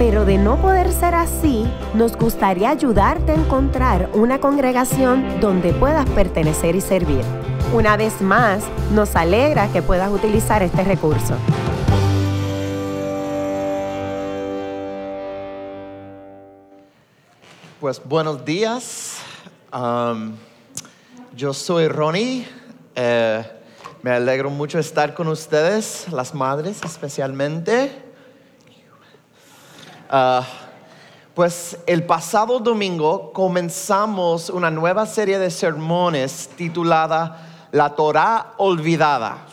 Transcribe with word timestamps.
pero 0.00 0.24
de 0.24 0.38
no 0.38 0.56
poder 0.56 0.90
ser 0.92 1.14
así, 1.14 1.70
nos 1.92 2.16
gustaría 2.16 2.70
ayudarte 2.70 3.32
a 3.32 3.34
encontrar 3.34 4.08
una 4.14 4.40
congregación 4.40 5.40
donde 5.40 5.74
puedas 5.74 6.08
pertenecer 6.08 6.74
y 6.74 6.80
servir. 6.80 7.20
Una 7.74 7.98
vez 7.98 8.22
más, 8.22 8.64
nos 8.94 9.14
alegra 9.14 9.70
que 9.70 9.82
puedas 9.82 10.10
utilizar 10.10 10.62
este 10.62 10.84
recurso. 10.84 11.34
Pues 17.78 18.00
buenos 18.02 18.42
días. 18.42 19.18
Yo 21.36 21.52
soy 21.52 21.88
Ronnie. 21.88 22.48
Eh, 22.94 23.44
me 24.00 24.12
alegro 24.12 24.48
mucho 24.48 24.78
estar 24.78 25.12
con 25.12 25.28
ustedes, 25.28 26.10
las 26.10 26.34
madres 26.34 26.80
especialmente. 26.86 28.09
Ah, 30.12 30.44
pues 31.34 31.78
el 31.86 32.02
pasado 32.02 32.58
domingo 32.58 33.32
comenzamos 33.32 34.50
una 34.50 34.68
nueva 34.68 35.06
serie 35.06 35.38
de 35.38 35.52
sermones 35.52 36.50
titulada 36.56 37.68
La 37.70 37.90
Torah 37.90 38.54
Olvidada. 38.56 39.46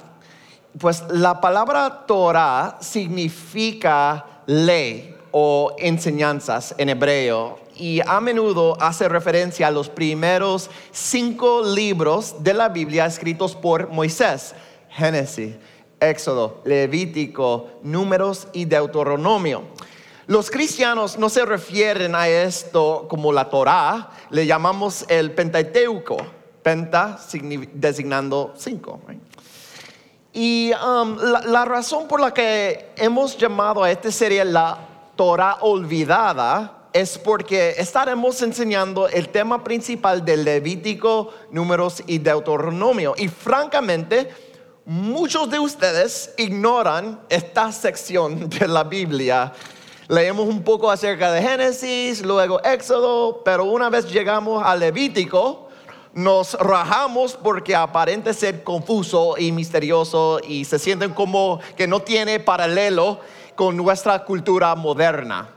Pues 0.80 1.04
la 1.12 1.40
palabra 1.40 2.08
Torah 2.08 2.78
significa 2.82 4.26
ley 4.48 5.16
o 5.30 5.76
enseñanzas 5.78 6.74
en 6.80 6.90
hebreo 6.90 7.60
y 7.76 8.02
a 8.04 8.20
menudo 8.20 8.76
hace 8.82 9.08
referencia 9.08 9.68
a 9.68 9.72
los 9.72 9.90
primeros 9.90 10.72
cinco 10.90 11.62
libros 11.64 12.44
de 12.44 12.56
la 12.56 12.70
Biblia 12.70 13.06
escritos 13.06 13.56
por 13.56 13.90
Moisés, 13.90 14.56
Génesis, 14.90 15.54
Éxodo, 16.00 16.62
Levítico, 16.66 17.68
Números 17.84 18.48
y 18.54 18.66
Deuteronomio. 18.66 19.62
Los 20.28 20.52
cristianos 20.52 21.18
no 21.18 21.30
se 21.30 21.46
refieren 21.46 22.14
a 22.14 22.28
esto 22.28 23.06
como 23.10 23.32
la 23.32 23.50
Torá, 23.50 24.10
le 24.30 24.46
llamamos 24.46 25.06
el 25.08 25.32
Pentateuco, 25.32 26.18
penta 26.62 27.18
designando 27.72 28.54
cinco. 28.58 29.00
Y 30.34 30.74
um, 30.74 31.18
la, 31.18 31.64
razón 31.64 32.10
por 32.10 32.20
la 32.20 32.34
que 32.34 32.92
hemos 32.98 33.38
llamado 33.38 33.84
a 33.84 33.90
esta 33.90 34.12
serie 34.12 34.44
la 34.44 34.78
Torah 35.16 35.60
olvidada 35.62 36.90
es 36.92 37.18
porque 37.18 37.76
estaremos 37.78 38.42
enseñando 38.42 39.08
el 39.08 39.30
tema 39.30 39.64
principal 39.64 40.26
del 40.26 40.44
Levítico, 40.44 41.34
Números 41.52 42.04
y 42.06 42.18
Deuteronomio. 42.18 43.16
Y 43.18 43.30
francamente, 43.30 44.30
muchos 44.84 45.50
de 45.50 45.60
ustedes 45.60 46.34
ignoran 46.38 47.22
esta 47.30 47.72
sección 47.72 48.50
de 48.50 48.68
la 48.68 48.84
Biblia. 48.84 49.54
Leemos 50.10 50.48
un 50.48 50.64
poco 50.64 50.90
acerca 50.90 51.34
de 51.34 51.42
Génesis, 51.42 52.22
luego 52.22 52.64
Éxodo, 52.64 53.42
pero 53.44 53.66
una 53.66 53.90
vez 53.90 54.10
llegamos 54.10 54.64
al 54.66 54.80
Levítico, 54.80 55.68
nos 56.14 56.54
rajamos 56.54 57.34
porque 57.36 57.76
aparente 57.76 58.34
ser 58.34 58.64
confuso 58.64 59.36
y 59.38 59.52
misterioso 59.52 60.40
y 60.48 60.64
se 60.64 60.80
sienten 60.80 61.14
como 61.14 61.60
que 61.76 61.88
no 61.88 62.00
tiene 62.02 62.40
paralelo 62.40 63.20
con 63.56 63.76
nuestra 63.76 64.24
cultura 64.24 64.74
moderna. 64.76 65.50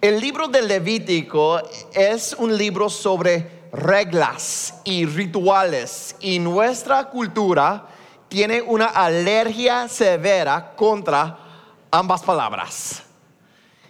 El 0.00 0.20
libro 0.20 0.46
del 0.46 0.68
Levítico 0.68 1.60
es 1.92 2.36
un 2.38 2.56
libro 2.56 2.88
sobre 2.88 3.64
reglas 3.72 4.74
y 4.84 5.04
rituales 5.04 6.14
y 6.20 6.38
nuestra 6.38 7.10
cultura 7.10 7.88
tiene 8.28 8.62
una 8.62 8.86
alergia 8.86 9.88
severa 9.88 10.74
contra 10.76 11.49
ambas 11.90 12.22
palabras. 12.22 13.02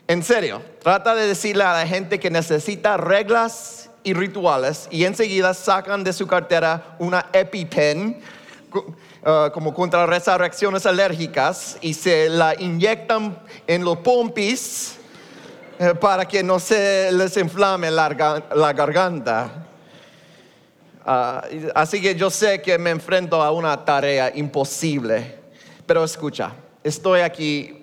En 0.09 0.23
serio, 0.23 0.63
trata 0.83 1.15
de 1.15 1.27
decirle 1.27 1.65
a 1.65 1.73
la 1.73 1.87
gente 1.87 2.19
que 2.19 2.31
necesita 2.31 2.97
reglas 2.97 3.91
y 4.03 4.13
rituales 4.13 4.89
y 4.91 5.05
enseguida 5.05 5.55
sacan 5.55 6.03
de 6.03 6.13
su 6.13 6.27
cartera 6.27 6.97
una 6.99 7.27
EpiPen 7.33 8.21
uh, 8.73 9.51
como 9.53 9.75
contra 9.75 10.07
reacciones 10.07 10.87
alérgicas 10.87 11.79
y 11.81 11.95
se 11.95 12.29
la 12.29 12.55
inyectan 12.59 13.39
en 13.67 13.85
los 13.85 13.99
pompis 13.99 14.97
eh, 15.79 15.95
para 15.95 16.27
que 16.27 16.43
no 16.43 16.59
se 16.59 17.11
les 17.13 17.37
inflame 17.37 17.91
la, 17.91 18.09
garganta. 18.09 19.67
Ah, 21.07 21.43
así 21.75 22.03
que 22.03 22.15
yo 22.15 22.31
sé 22.31 22.61
que 22.61 22.77
me 22.79 22.91
enfrento 22.91 23.43
a 23.43 23.51
una 23.51 23.83
tarea 23.85 24.31
imposible, 24.35 25.39
pero 25.87 26.05
escucha, 26.05 26.53
estoy 26.85 27.21
aquí 27.21 27.80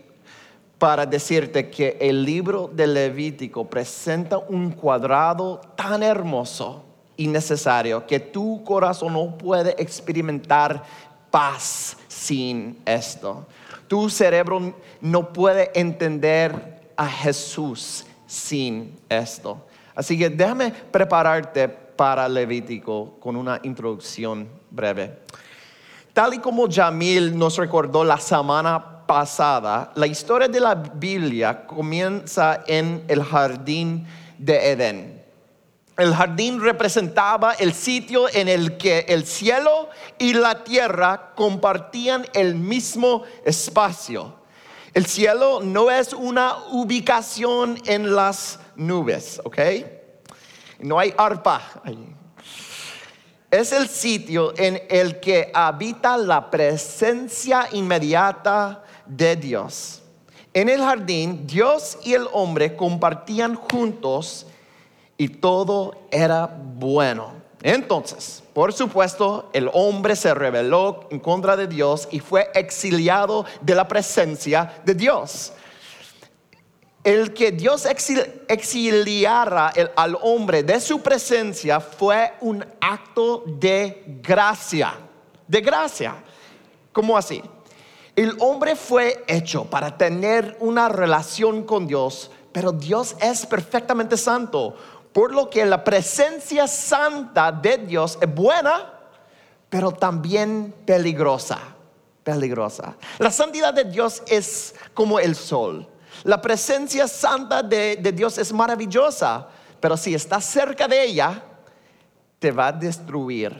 para 0.77 1.05
decirte 1.05 1.69
que 1.69 1.97
el 1.99 2.23
libro 2.23 2.69
de 2.71 2.85
Levítico 2.87 3.67
presenta 3.67 4.37
un 4.37 4.71
cuadrado 4.71 5.59
tan 5.75 6.03
hermoso 6.03 6.83
y 7.15 7.27
necesario 7.27 8.05
que 8.05 8.19
tu 8.19 8.63
corazón 8.63 9.13
no 9.13 9.37
puede 9.37 9.75
experimentar 9.81 10.83
paz 11.31 11.97
sin 12.07 12.77
esto. 12.85 13.45
Tu 13.87 14.09
cerebro 14.09 14.73
no 15.01 15.33
puede 15.33 15.71
entender 15.73 16.91
a 16.95 17.07
Jesús 17.07 18.05
sin 18.27 18.95
esto. 19.09 19.65
Así 19.95 20.17
que 20.17 20.29
déjame 20.29 20.71
prepararte 20.71 21.67
para 21.67 22.29
Levítico 22.29 23.15
con 23.19 23.35
una 23.35 23.59
introducción 23.63 24.47
breve. 24.69 25.17
Tal 26.13 26.35
y 26.35 26.39
como 26.39 26.69
Jamil 26.69 27.35
nos 27.35 27.57
recordó 27.57 28.03
la 28.03 28.17
semana 28.17 28.96
pasada, 29.07 29.91
la 29.95 30.05
historia 30.05 30.47
de 30.47 30.59
la 30.59 30.75
Biblia 30.75 31.65
comienza 31.65 32.63
en 32.67 33.03
el 33.07 33.23
jardín 33.23 34.05
de 34.37 34.71
Edén. 34.71 35.23
El 35.97 36.13
jardín 36.13 36.61
representaba 36.61 37.53
el 37.53 37.73
sitio 37.73 38.29
en 38.31 38.47
el 38.47 38.77
que 38.77 39.05
el 39.07 39.25
cielo 39.25 39.89
y 40.19 40.33
la 40.33 40.63
tierra 40.63 41.31
compartían 41.35 42.27
el 42.35 42.53
mismo 42.53 43.23
espacio. 43.43 44.35
El 44.93 45.07
cielo 45.07 45.61
no 45.63 45.89
es 45.89 46.13
una 46.13 46.55
ubicación 46.69 47.81
en 47.85 48.15
las 48.15 48.59
nubes, 48.75 49.41
¿ok? 49.43 49.57
No 50.79 50.99
hay 50.99 51.13
arpa 51.17 51.61
Es 53.49 53.71
el 53.71 53.87
sitio 53.87 54.53
en 54.55 54.81
el 54.89 55.19
que 55.19 55.51
habita 55.53 56.15
la 56.17 56.51
presencia 56.51 57.69
inmediata 57.71 58.83
de 59.07 59.35
Dios. 59.35 60.01
En 60.53 60.69
el 60.69 60.81
jardín, 60.81 61.45
Dios 61.45 61.99
y 62.03 62.13
el 62.13 62.27
hombre 62.33 62.75
compartían 62.75 63.55
juntos 63.55 64.47
y 65.17 65.27
todo 65.27 66.07
era 66.11 66.47
bueno. 66.47 67.31
Entonces, 67.61 68.43
por 68.53 68.71
supuesto, 68.71 69.49
el 69.53 69.69
hombre 69.73 70.15
se 70.15 70.33
rebeló 70.33 71.07
en 71.11 71.19
contra 71.19 71.57
de 71.57 71.67
Dios 71.67 72.07
y 72.11 72.19
fue 72.19 72.49
exiliado 72.53 73.45
de 73.61 73.75
la 73.75 73.87
presencia 73.87 74.81
de 74.85 74.93
Dios. 74.93 75.53
El 77.03 77.33
que 77.33 77.51
Dios 77.51 77.87
exiliara 78.47 79.71
al 79.95 80.17
hombre 80.21 80.63
de 80.63 80.79
su 80.79 81.01
presencia 81.01 81.79
fue 81.79 82.33
un 82.41 82.65
acto 82.81 83.43
de 83.45 84.03
gracia. 84.21 84.93
De 85.47 85.61
gracia. 85.61 86.15
¿Cómo 86.91 87.17
así? 87.17 87.41
El 88.17 88.35
hombre 88.39 88.75
fue 88.75 89.23
hecho 89.27 89.65
para 89.65 89.95
tener 89.95 90.57
una 90.59 90.89
relación 90.89 91.63
con 91.63 91.85
Dios, 91.85 92.31
pero 92.51 92.71
Dios 92.71 93.15
es 93.21 93.45
perfectamente 93.45 94.17
santo 94.17 94.75
por 95.13 95.33
lo 95.33 95.51
que 95.51 95.65
la 95.65 95.83
presencia 95.83 96.67
santa 96.67 97.51
de 97.51 97.77
Dios 97.77 98.17
es 98.19 98.33
buena, 98.33 98.91
pero 99.69 99.91
también 99.91 100.73
peligrosa. 100.83 101.59
Peligrosa. 102.23 102.95
La 103.19 103.29
santidad 103.29 103.71
de 103.73 103.83
Dios 103.83 104.23
es 104.27 104.73
como 104.95 105.19
el 105.19 105.35
sol. 105.35 105.87
La 106.23 106.41
presencia 106.41 107.07
santa 107.07 107.61
de, 107.61 107.97
Dios 108.15 108.39
es 108.39 108.51
maravillosa, 108.51 109.47
pero 109.79 109.95
si 109.95 110.15
estás 110.15 110.43
cerca 110.43 110.87
de 110.87 111.03
ella, 111.03 111.43
te 112.39 112.51
va 112.51 112.69
a 112.69 112.71
destruir. 112.71 113.59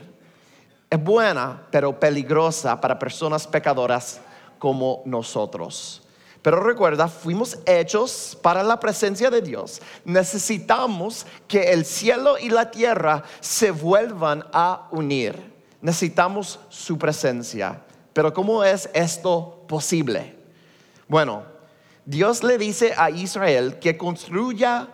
Es 0.90 1.00
buena, 1.00 1.62
pero 1.70 1.98
peligrosa 1.98 2.80
para 2.80 2.98
personas 2.98 3.46
pecadoras 3.46 4.20
como 4.58 5.02
nosotros. 5.04 6.02
Pero 6.42 6.60
recuerda, 6.60 7.08
fuimos 7.08 7.58
hechos 7.66 8.38
para 8.40 8.62
la 8.62 8.78
presencia 8.78 9.30
de 9.30 9.42
Dios. 9.42 9.82
Necesitamos 10.04 11.26
que 11.46 11.72
el 11.72 11.84
cielo 11.84 12.38
y 12.38 12.48
la 12.48 12.70
tierra 12.70 13.24
se 13.40 13.70
vuelvan 13.70 14.44
a 14.52 14.88
unir. 14.90 15.52
Necesitamos 15.80 16.60
su 16.68 16.96
presencia. 16.96 17.82
Pero 18.12 18.32
¿cómo 18.32 18.64
es 18.64 18.88
esto 18.94 19.64
posible? 19.68 20.36
Bueno, 21.08 21.42
Dios 22.04 22.42
le 22.42 22.56
dice 22.56 22.94
a 22.96 23.10
Israel 23.10 23.78
que 23.78 23.96
construya 23.98 24.88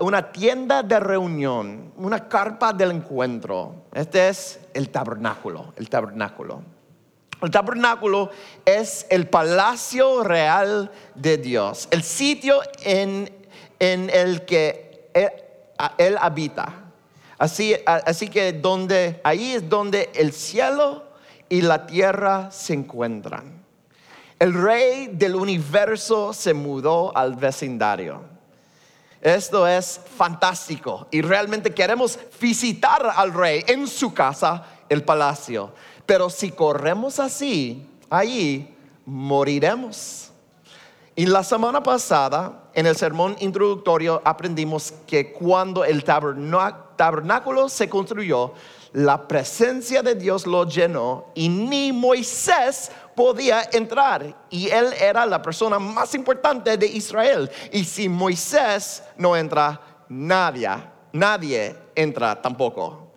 una 0.00 0.32
tienda 0.32 0.82
de 0.82 0.98
reunión, 0.98 1.92
una 1.96 2.28
carpa 2.28 2.72
del 2.72 2.92
encuentro. 2.92 3.86
Este 3.92 4.28
es 4.28 4.60
el 4.72 4.88
tabernáculo, 4.88 5.74
el 5.76 5.90
tabernáculo. 5.90 6.75
El 7.42 7.50
tabernáculo 7.50 8.30
es 8.64 9.06
el 9.10 9.28
palacio 9.28 10.22
real 10.22 10.90
de 11.14 11.36
Dios, 11.36 11.86
el 11.90 12.02
sitio 12.02 12.60
en, 12.82 13.30
el 13.78 14.44
que 14.46 15.10
él, 15.98 16.16
habita. 16.18 16.84
Así, 17.38 17.74
así 17.84 18.28
que 18.28 18.54
donde, 18.54 19.20
ahí 19.22 19.52
es 19.52 19.68
donde 19.68 20.10
el 20.14 20.32
cielo 20.32 21.04
y 21.50 21.60
la 21.60 21.86
tierra 21.86 22.50
se 22.50 22.72
encuentran. 22.72 23.64
El 24.38 24.54
rey 24.54 25.08
del 25.08 25.34
universo 25.34 26.32
se 26.32 26.54
mudó 26.54 27.16
al 27.16 27.36
vecindario. 27.36 28.22
Esto 29.20 29.66
es 29.66 30.00
fantástico 30.16 31.08
y 31.10 31.20
realmente 31.20 31.74
queremos 31.74 32.18
visitar 32.40 33.12
al 33.16 33.32
rey 33.32 33.64
en 33.66 33.86
su 33.86 34.14
casa, 34.14 34.64
el 34.88 35.02
palacio. 35.02 35.72
Pero 36.06 36.30
si 36.30 36.52
corremos 36.52 37.18
así, 37.20 37.86
ahí 38.08 38.74
moriremos. 39.04 40.30
Y 41.14 41.26
la 41.26 41.42
semana 41.42 41.82
pasada, 41.82 42.70
en 42.74 42.86
el 42.86 42.96
sermón 42.96 43.36
introductorio, 43.40 44.20
aprendimos 44.24 44.92
que 45.06 45.32
cuando 45.32 45.84
el 45.84 46.04
tabernáculo 46.04 47.68
se 47.68 47.88
construyó, 47.88 48.52
la 48.92 49.26
presencia 49.26 50.02
de 50.02 50.14
Dios 50.14 50.46
lo 50.46 50.68
llenó 50.68 51.26
y 51.34 51.48
ni 51.48 51.92
Moisés 51.92 52.90
podía 53.14 53.62
entrar. 53.72 54.46
Y 54.50 54.68
él 54.68 54.92
era 55.00 55.26
la 55.26 55.40
persona 55.42 55.78
más 55.78 56.14
importante 56.14 56.76
de 56.76 56.86
Israel. 56.86 57.50
Y 57.72 57.84
si 57.84 58.08
Moisés 58.08 59.02
no 59.16 59.34
entra, 59.36 59.80
nadie, 60.08 60.70
nadie 61.12 61.76
entra 61.94 62.40
tampoco. 62.40 63.10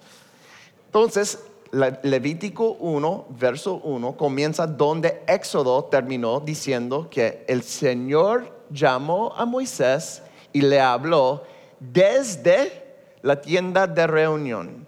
Entonces, 0.86 1.38
Levítico 1.72 2.78
1, 2.80 3.28
verso 3.30 3.76
1, 3.84 4.18
comienza 4.18 4.66
donde 4.66 5.24
Éxodo 5.28 5.86
terminó 5.86 6.40
diciendo 6.40 7.08
que 7.10 7.46
el 7.48 7.64
Señor 7.64 8.64
llamó 8.70 9.34
a 9.36 9.46
Moisés 9.46 10.24
y 10.52 10.62
le 10.62 10.80
habló 10.80 11.44
desde 11.80 12.84
la 13.22 13.40
tienda 13.40 13.88
de 13.88 14.08
reunión. 14.08 14.88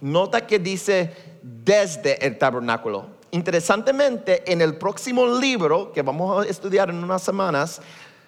Nota 0.00 0.46
que 0.46 0.58
dice 0.58 1.14
desde 1.42 2.24
el 2.26 2.38
tabernáculo. 2.38 3.06
Interesantemente, 3.30 4.50
en 4.50 4.60
el 4.60 4.76
próximo 4.76 5.26
libro 5.26 5.92
que 5.92 6.02
vamos 6.02 6.44
a 6.44 6.48
estudiar 6.48 6.90
en 6.90 7.02
unas 7.02 7.22
semanas, 7.22 7.80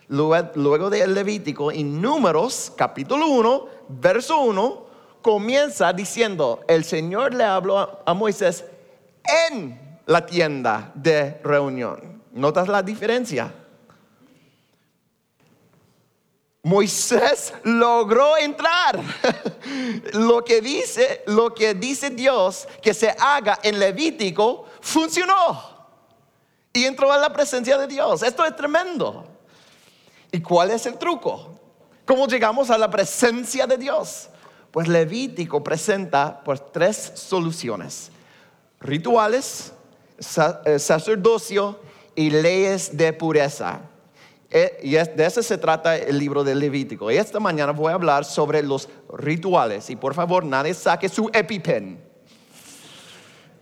luego, 0.09 0.91
del 0.91 1.15
Levítico, 1.15 1.73
en 1.73 2.01
Números, 2.01 2.73
capítulo 2.77 3.27
1, 3.29 3.67
verso 3.89 4.41
1, 4.41 4.84
comienza 5.25 5.91
diciendo, 5.95 6.63
el 6.69 6.85
Señor 6.85 7.33
le 7.33 7.45
habló 7.45 8.03
a 8.05 8.13
Moisés 8.13 8.63
en 9.49 9.99
la 10.05 10.27
tienda 10.27 10.93
de 10.95 11.41
reunión. 11.43 12.23
¿Notas 12.33 12.69
la 12.69 12.83
diferencia? 12.83 13.51
Moisés 16.63 17.55
logró 17.63 18.37
entrar. 18.37 19.01
lo 20.13 20.45
que 20.45 20.61
dice, 20.61 21.23
lo 21.27 21.55
que 21.55 21.73
dice 21.73 22.11
Dios 22.11 22.69
que 22.83 22.93
se 22.93 23.09
haga 23.19 23.59
en 23.63 23.79
Levítico 23.79 24.67
funcionó. 24.83 25.89
Y 26.71 26.85
entró 26.85 27.11
a 27.11 27.17
la 27.17 27.33
presencia 27.33 27.79
de 27.79 27.87
Dios. 27.87 28.23
Esto 28.23 28.45
es 28.45 28.55
tremendo. 28.55 29.27
¿Y 30.31 30.43
cuál 30.43 30.71
es 30.71 30.85
el 30.85 30.99
truco? 30.99 31.59
¿Cómo 32.05 32.27
llegamos 32.27 32.69
a 32.69 32.77
la 32.77 32.91
presencia 32.91 33.67
de 33.67 33.79
Dios? 33.79 34.29
Pues 34.75 34.89
Levítico 34.89 35.63
presenta 35.63 36.43
pues, 36.45 36.61
tres 36.73 37.13
soluciones. 37.15 38.11
Rituales, 38.81 39.73
eh, 40.65 40.81
sacerdocio 40.81 41.79
y 42.17 42.31
leyes 42.31 42.97
de 42.97 43.13
pureza. 43.13 43.83
Eh, 44.51 44.81
y 44.83 44.91
de 44.95 45.27
eso 45.27 45.45
se 45.45 45.59
trata 45.59 45.97
el 45.97 46.19
libro 46.19 46.43
de 46.43 46.57
Levítico. 46.57 47.09
Y 47.13 47.19
esta 47.19 47.39
mañana 47.39 47.71
voy 47.71 47.93
a 47.93 47.95
hablar 47.95 48.25
sobre 48.25 48.65
los 48.65 48.89
rituales. 49.17 49.91
Y 49.91 49.95
por 49.95 50.13
favor, 50.13 50.45
nadie 50.45 50.75
saque 50.75 51.09
su 51.09 51.31
EpiPen. 51.33 52.03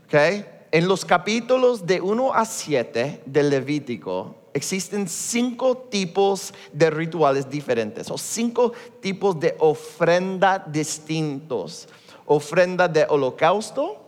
¿Okay? 0.07 0.47
En 0.71 0.89
los 0.89 1.05
capítulos 1.05 1.87
de 1.87 2.01
1 2.01 2.33
a 2.33 2.47
7 2.47 3.25
del 3.27 3.51
Levítico, 3.51 4.42
existen 4.55 5.09
cinco 5.09 5.77
tipos 5.77 6.53
de 6.73 6.91
rituales 6.91 7.49
diferentes 7.49 8.11
o 8.11 8.19
cinco 8.19 8.73
tipos 9.01 9.39
de 9.39 9.57
ofrenda 9.59 10.65
distintos. 10.67 11.89
Ofrenda 12.27 12.89
de 12.89 13.07
holocausto, 13.09 13.99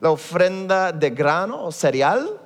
la 0.00 0.10
ofrenda 0.10 0.92
de 0.92 1.10
grano 1.10 1.64
o 1.64 1.72
cereal, 1.72 2.40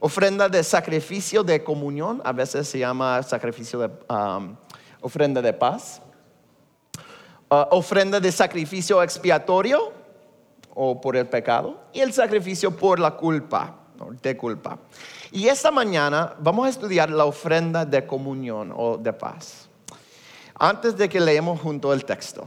ofrenda 0.00 0.48
de 0.48 0.62
sacrificio 0.64 1.42
de 1.42 1.62
comunión, 1.62 2.20
a 2.24 2.32
veces 2.32 2.68
se 2.68 2.78
llama 2.78 3.22
sacrificio 3.22 3.78
de 3.80 3.90
um, 4.08 4.56
ofrenda 5.00 5.42
de 5.42 5.52
paz, 5.52 6.00
uh, 7.50 7.66
ofrenda 7.70 8.20
de 8.20 8.32
sacrificio 8.32 9.02
expiatorio 9.02 9.92
o 10.74 11.00
por 11.00 11.16
el 11.16 11.26
pecado 11.26 11.78
y 11.92 12.00
el 12.00 12.12
sacrificio 12.12 12.74
por 12.74 12.98
la 12.98 13.12
culpa, 13.12 13.83
de 14.22 14.36
culpa. 14.36 14.78
Y 15.32 15.48
esta 15.48 15.70
mañana 15.70 16.34
vamos 16.38 16.66
a 16.66 16.70
estudiar 16.70 17.10
la 17.10 17.24
ofrenda 17.24 17.84
de 17.84 18.06
comunión 18.06 18.72
o 18.76 18.96
de 18.96 19.12
paz. 19.12 19.68
Antes 20.54 20.96
de 20.96 21.08
que 21.08 21.20
leemos 21.20 21.60
junto 21.60 21.92
el 21.92 22.04
texto, 22.04 22.46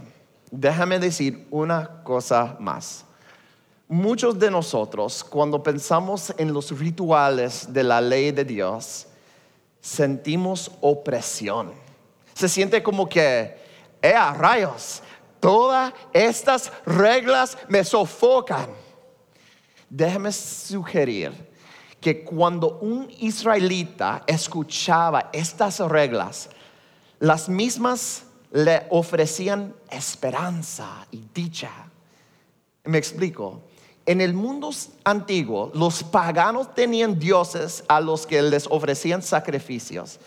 déjame 0.50 1.00
decir 1.00 1.48
una 1.52 2.02
cosa 2.04 2.56
más. 2.60 3.06
Muchos 3.90 4.38
de 4.38 4.52
nosotros, 4.52 5.24
cuando 5.24 5.64
pensamos 5.64 6.34
en 6.38 6.54
los 6.54 6.78
rituales 6.78 7.72
de 7.72 7.84
la 7.84 8.02
ley 8.02 8.32
de 8.32 8.44
Dios, 8.44 9.08
sentimos 9.80 10.72
opresión. 10.82 11.72
Se 12.34 12.50
siente 12.50 12.84
como 12.84 13.08
que, 13.08 13.58
¡eh, 14.02 14.14
rayos! 14.36 15.02
Todas 15.40 15.94
estas 16.12 16.72
reglas 16.86 17.58
me 17.70 17.84
sofocan. 17.84 18.68
Déjame 19.90 20.32
sugerir 20.32 21.47
que 22.08 22.24
cuando 22.24 22.80
un 22.80 23.12
israelita 23.20 24.24
escuchaba 24.26 25.30
estas 25.34 25.82
reglas, 25.82 26.50
las 27.20 27.50
mismas 27.50 28.24
le 28.54 28.88
ofrecían 28.92 29.76
esperanza 29.92 31.06
y 31.12 31.26
dicha. 31.34 31.70
Me 32.86 32.98
explico. 32.98 33.64
En 34.06 34.22
el 34.22 34.34
mundo 34.34 34.70
antiguo, 35.04 35.70
los 35.74 36.02
paganos 36.02 36.74
tenían 36.74 37.20
dioses 37.20 37.84
a 37.90 38.00
los 38.00 38.26
que 38.26 38.42
les 38.42 38.68
ofrecían 38.68 39.22
sacrificios, 39.22 40.18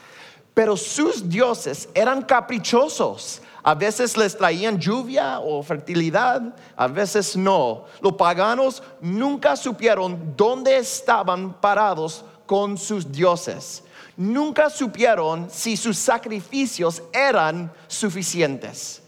pero 0.53 0.77
sus 0.77 1.31
dioses 1.31 1.89
eran 1.95 2.21
caprichosos 2.21 3.41
a 3.63 3.75
veces 3.75 4.17
les 4.17 4.37
traían 4.37 4.79
lluvia 4.79 5.41
o 5.41 5.63
fertilidad, 5.63 6.43
a 6.77 6.87
veces 6.87 7.37
no. 7.37 7.85
Los 8.01 8.15
paganos 8.15 8.83
nunca 9.01 9.57
supieron 9.57 10.35
dónde 10.37 10.77
estaban 10.79 11.53
parados 11.61 12.25
con 12.47 12.79
sus 12.79 13.11
dioses. 13.11 13.83
Nunca 14.17 14.71
supieron 14.71 15.49
si 15.51 15.77
sus 15.77 15.99
sacrificios 15.99 17.03
eran 17.13 17.73
suficientes. 17.87 19.03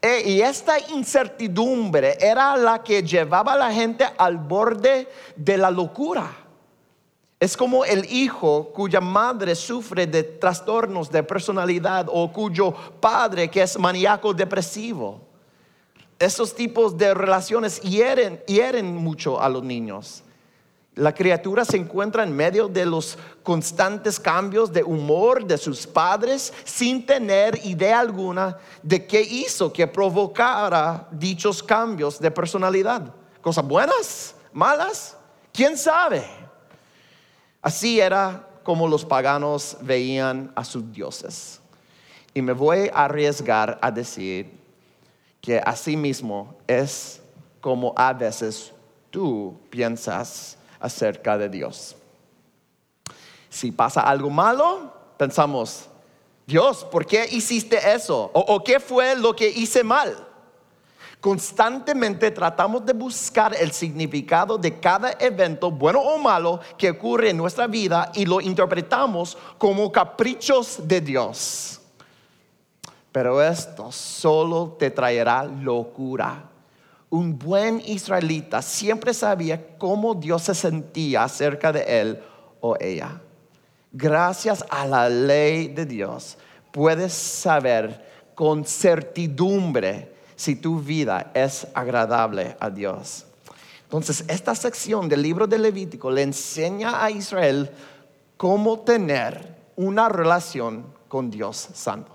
E, 0.00 0.32
y 0.32 0.42
esta 0.42 0.78
incertidumbre 0.90 2.18
era 2.20 2.56
la 2.56 2.82
que 2.82 3.02
llevaba 3.02 3.54
a 3.54 3.56
la 3.56 3.72
gente 3.72 4.06
al 4.18 4.36
borde 4.36 5.08
de 5.34 5.56
la 5.56 5.70
locura. 5.70 6.43
Es 7.44 7.58
como 7.58 7.84
el 7.84 8.10
hijo 8.10 8.70
cuya 8.72 9.02
madre 9.02 9.54
sufre 9.54 10.06
de 10.06 10.22
trastornos 10.22 11.10
de 11.10 11.22
personalidad 11.22 12.06
o 12.10 12.32
cuyo 12.32 12.72
padre 12.72 13.50
que 13.50 13.60
es 13.60 13.78
maníaco 13.78 14.32
depresivo. 14.32 15.20
Esos 16.18 16.54
tipos 16.54 16.96
de 16.96 17.12
relaciones 17.12 17.82
hieren, 17.82 18.42
hieren 18.46 18.96
mucho 18.96 19.38
a 19.38 19.50
los 19.50 19.62
niños. 19.62 20.22
La 20.94 21.12
criatura 21.12 21.66
se 21.66 21.76
encuentra 21.76 22.22
en 22.22 22.34
medio 22.34 22.66
de 22.66 22.86
los 22.86 23.18
constantes 23.42 24.18
cambios 24.18 24.72
de 24.72 24.82
humor 24.82 25.44
de 25.44 25.58
sus 25.58 25.86
padres 25.86 26.50
sin 26.64 27.04
tener 27.04 27.60
idea 27.66 28.00
alguna 28.00 28.56
de 28.82 29.06
qué 29.06 29.20
hizo 29.20 29.70
que 29.70 29.86
provocara 29.86 31.08
dichos 31.10 31.62
cambios 31.62 32.18
de 32.18 32.30
personalidad. 32.30 33.14
¿Cosas 33.42 33.68
buenas? 33.68 34.34
¿Malas? 34.50 35.14
¿Quién 35.52 35.76
sabe? 35.76 36.43
Así 37.64 37.98
era 37.98 38.46
como 38.62 38.86
los 38.86 39.06
paganos 39.06 39.78
veían 39.80 40.52
a 40.54 40.66
sus 40.66 40.92
dioses. 40.92 41.60
Y 42.34 42.42
me 42.42 42.52
voy 42.52 42.90
a 42.92 43.06
arriesgar 43.06 43.78
a 43.80 43.90
decir 43.90 44.52
que 45.40 45.62
asimismo 45.64 46.58
es 46.66 47.22
como 47.62 47.94
a 47.96 48.12
veces 48.12 48.70
tú 49.10 49.58
piensas 49.70 50.58
acerca 50.78 51.38
de 51.38 51.48
Dios. 51.48 51.96
Si 53.48 53.72
pasa 53.72 54.02
algo 54.02 54.28
malo, 54.28 54.92
pensamos, 55.16 55.88
Dios, 56.46 56.84
¿por 56.84 57.06
qué 57.06 57.26
hiciste 57.30 57.78
eso? 57.94 58.30
¿O, 58.34 58.62
qué 58.62 58.78
fue 58.78 59.16
lo 59.16 59.34
que 59.34 59.48
hice 59.48 59.82
mal? 59.82 60.14
Constantemente 61.24 62.30
tratamos 62.32 62.84
de 62.84 62.92
buscar 62.92 63.56
el 63.58 63.72
significado 63.72 64.58
de 64.58 64.78
cada 64.78 65.12
evento, 65.18 65.70
bueno 65.70 65.98
o 65.98 66.18
malo, 66.18 66.60
que 66.76 66.90
ocurre 66.90 67.30
en 67.30 67.38
nuestra 67.38 67.66
vida 67.66 68.12
y 68.14 68.26
lo 68.26 68.42
interpretamos 68.42 69.38
como 69.56 69.90
caprichos 69.90 70.86
de 70.86 71.00
Dios. 71.00 71.80
Pero 73.10 73.42
esto 73.42 73.90
solo 73.90 74.76
te 74.78 74.90
traerá 74.90 75.44
locura. 75.44 76.44
Un 77.08 77.38
buen 77.38 77.80
israelita 77.86 78.60
siempre 78.60 79.14
sabía 79.14 79.78
cómo 79.78 80.14
Dios 80.14 80.42
se 80.42 80.54
sentía 80.54 81.24
acerca 81.24 81.72
de 81.72 82.02
él 82.02 82.22
o 82.60 82.76
ella. 82.78 83.18
Gracias 83.90 84.62
a 84.68 84.86
la 84.86 85.08
ley 85.08 85.68
de 85.68 85.86
Dios 85.86 86.36
puedes 86.70 87.14
saber 87.14 88.12
con 88.34 88.66
certidumbre 88.66 90.12
si 90.36 90.56
tu 90.56 90.80
vida 90.80 91.30
es 91.34 91.66
agradable 91.74 92.56
a 92.60 92.70
Dios. 92.70 93.26
Entonces, 93.84 94.24
esta 94.28 94.54
sección 94.54 95.08
del 95.08 95.22
libro 95.22 95.46
de 95.46 95.58
Levítico 95.58 96.10
le 96.10 96.22
enseña 96.22 97.04
a 97.04 97.10
Israel 97.10 97.70
cómo 98.36 98.80
tener 98.80 99.54
una 99.76 100.08
relación 100.08 100.86
con 101.08 101.30
Dios 101.30 101.68
Santo. 101.74 102.12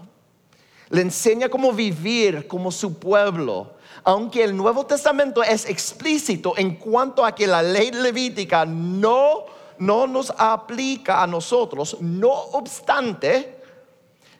Le 0.89 1.01
enseña 1.01 1.49
cómo 1.49 1.71
vivir 1.71 2.47
como 2.47 2.71
su 2.71 2.97
pueblo. 2.99 3.73
Aunque 4.03 4.43
el 4.43 4.55
Nuevo 4.55 4.85
Testamento 4.85 5.43
es 5.43 5.69
explícito 5.69 6.53
en 6.57 6.75
cuanto 6.75 7.23
a 7.23 7.33
que 7.33 7.47
la 7.47 7.61
ley 7.61 7.91
levítica 7.91 8.65
no 8.65 9.45
no 9.79 10.07
nos 10.07 10.31
aplica 10.37 11.23
a 11.23 11.27
nosotros. 11.27 11.97
No 12.01 12.31
obstante, 12.31 13.58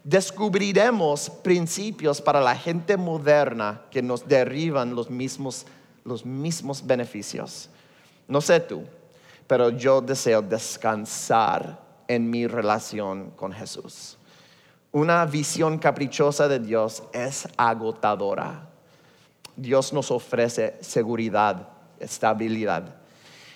descubriremos 0.04 1.30
principios 1.30 2.22
para 2.22 2.42
la 2.42 2.56
gente 2.56 2.98
moderna 2.98 3.82
que 3.92 4.02
nos 4.02 4.28
derriban 4.28 4.96
los 4.96 5.10
mismos, 5.10 5.66
los 6.04 6.26
mismos 6.26 6.86
beneficios. 6.86 7.70
No 8.28 8.42
sé 8.42 8.60
tú, 8.60 8.84
pero 9.48 9.70
yo 9.70 10.02
deseo 10.02 10.42
descansar 10.42 11.80
en 12.08 12.30
mi 12.30 12.48
relación 12.48 13.32
con 13.32 13.52
Jesús. 13.52 14.18
Una 14.92 15.26
visión 15.26 15.78
caprichosa 15.78 16.48
de 16.48 16.60
Dios 16.60 17.04
es 17.14 17.48
agotadora. 17.58 18.68
Dios 19.56 19.94
nos 19.94 20.10
ofrece 20.10 20.78
seguridad, 20.82 21.70
estabilidad 22.00 22.99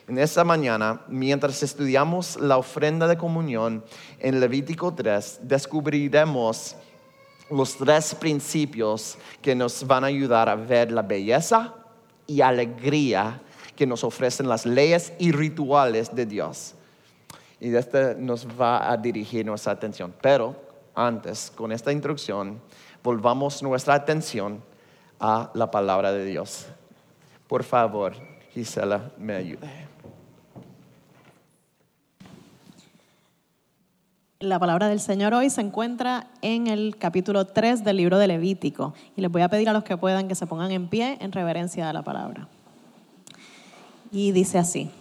en 0.07 0.17
esta 0.17 0.43
mañana, 0.43 1.01
mientras 1.07 1.63
estudiamos 1.63 2.35
la 2.37 2.57
ofrenda 2.57 3.07
de 3.07 3.17
comunión 3.17 3.83
en 4.19 4.39
Levítico 4.39 4.93
3, 4.93 5.39
descubriremos 5.43 6.75
los 7.49 7.77
tres 7.77 8.15
principios 8.15 9.17
que 9.41 9.55
nos 9.55 9.85
van 9.85 10.03
a 10.03 10.07
ayudar 10.07 10.49
a 10.49 10.55
ver 10.55 10.91
la 10.91 11.01
belleza 11.01 11.73
y 12.27 12.41
alegría 12.41 13.41
que 13.75 13.87
nos 13.87 14.03
ofrecen 14.03 14.49
las 14.49 14.65
leyes 14.65 15.13
y 15.19 15.31
rituales 15.31 16.13
de 16.13 16.25
Dios. 16.25 16.75
Y 17.59 17.73
este 17.73 18.15
nos 18.15 18.45
va 18.45 18.91
a 18.91 18.97
dirigir 18.97 19.45
nuestra 19.45 19.71
atención. 19.71 20.13
Pero 20.21 20.55
antes, 20.95 21.51
con 21.55 21.71
esta 21.71 21.91
introducción, 21.91 22.59
volvamos 23.01 23.63
nuestra 23.63 23.93
atención 23.93 24.61
a 25.19 25.49
la 25.53 25.71
palabra 25.71 26.11
de 26.11 26.25
Dios. 26.25 26.67
Por 27.47 27.63
favor, 27.63 28.13
Gisela, 28.53 29.11
me 29.17 29.35
ayude. 29.35 29.92
La 34.43 34.59
palabra 34.59 34.89
del 34.89 34.99
Señor 34.99 35.33
hoy 35.33 35.49
se 35.49 35.61
encuentra 35.61 36.27
en 36.41 36.67
el 36.67 36.97
capítulo 36.97 37.45
3 37.47 37.85
del 37.85 37.95
libro 37.95 38.17
de 38.17 38.27
Levítico 38.27 38.93
y 39.15 39.21
les 39.21 39.31
voy 39.31 39.41
a 39.41 39.47
pedir 39.47 39.69
a 39.69 39.71
los 39.71 39.85
que 39.85 39.95
puedan 39.95 40.27
que 40.27 40.35
se 40.35 40.45
pongan 40.45 40.69
en 40.71 40.89
pie 40.89 41.17
en 41.21 41.31
reverencia 41.31 41.89
a 41.89 41.93
la 41.93 42.01
palabra. 42.01 42.49
Y 44.11 44.33
dice 44.33 44.57
así, 44.57 44.91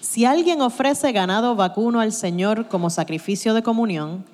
si 0.00 0.24
alguien 0.24 0.60
ofrece 0.60 1.12
ganado 1.12 1.54
vacuno 1.54 2.00
al 2.00 2.10
Señor 2.10 2.66
como 2.66 2.90
sacrificio 2.90 3.54
de 3.54 3.62
comunión, 3.62 4.24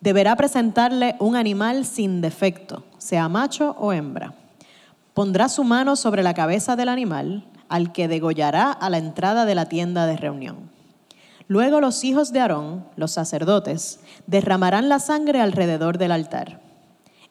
deberá 0.00 0.34
presentarle 0.34 1.14
un 1.20 1.36
animal 1.36 1.84
sin 1.84 2.20
defecto, 2.22 2.82
sea 2.98 3.28
macho 3.28 3.76
o 3.78 3.92
hembra. 3.92 4.34
Pondrá 5.14 5.48
su 5.48 5.62
mano 5.62 5.94
sobre 5.94 6.24
la 6.24 6.34
cabeza 6.34 6.74
del 6.74 6.88
animal, 6.88 7.44
al 7.68 7.92
que 7.92 8.08
degollará 8.08 8.72
a 8.72 8.90
la 8.90 8.98
entrada 8.98 9.44
de 9.44 9.54
la 9.54 9.66
tienda 9.66 10.06
de 10.06 10.16
reunión. 10.16 10.79
Luego 11.50 11.80
los 11.80 12.04
hijos 12.04 12.32
de 12.32 12.38
Aarón, 12.38 12.84
los 12.94 13.10
sacerdotes, 13.10 13.98
derramarán 14.28 14.88
la 14.88 15.00
sangre 15.00 15.40
alrededor 15.40 15.98
del 15.98 16.12
altar. 16.12 16.60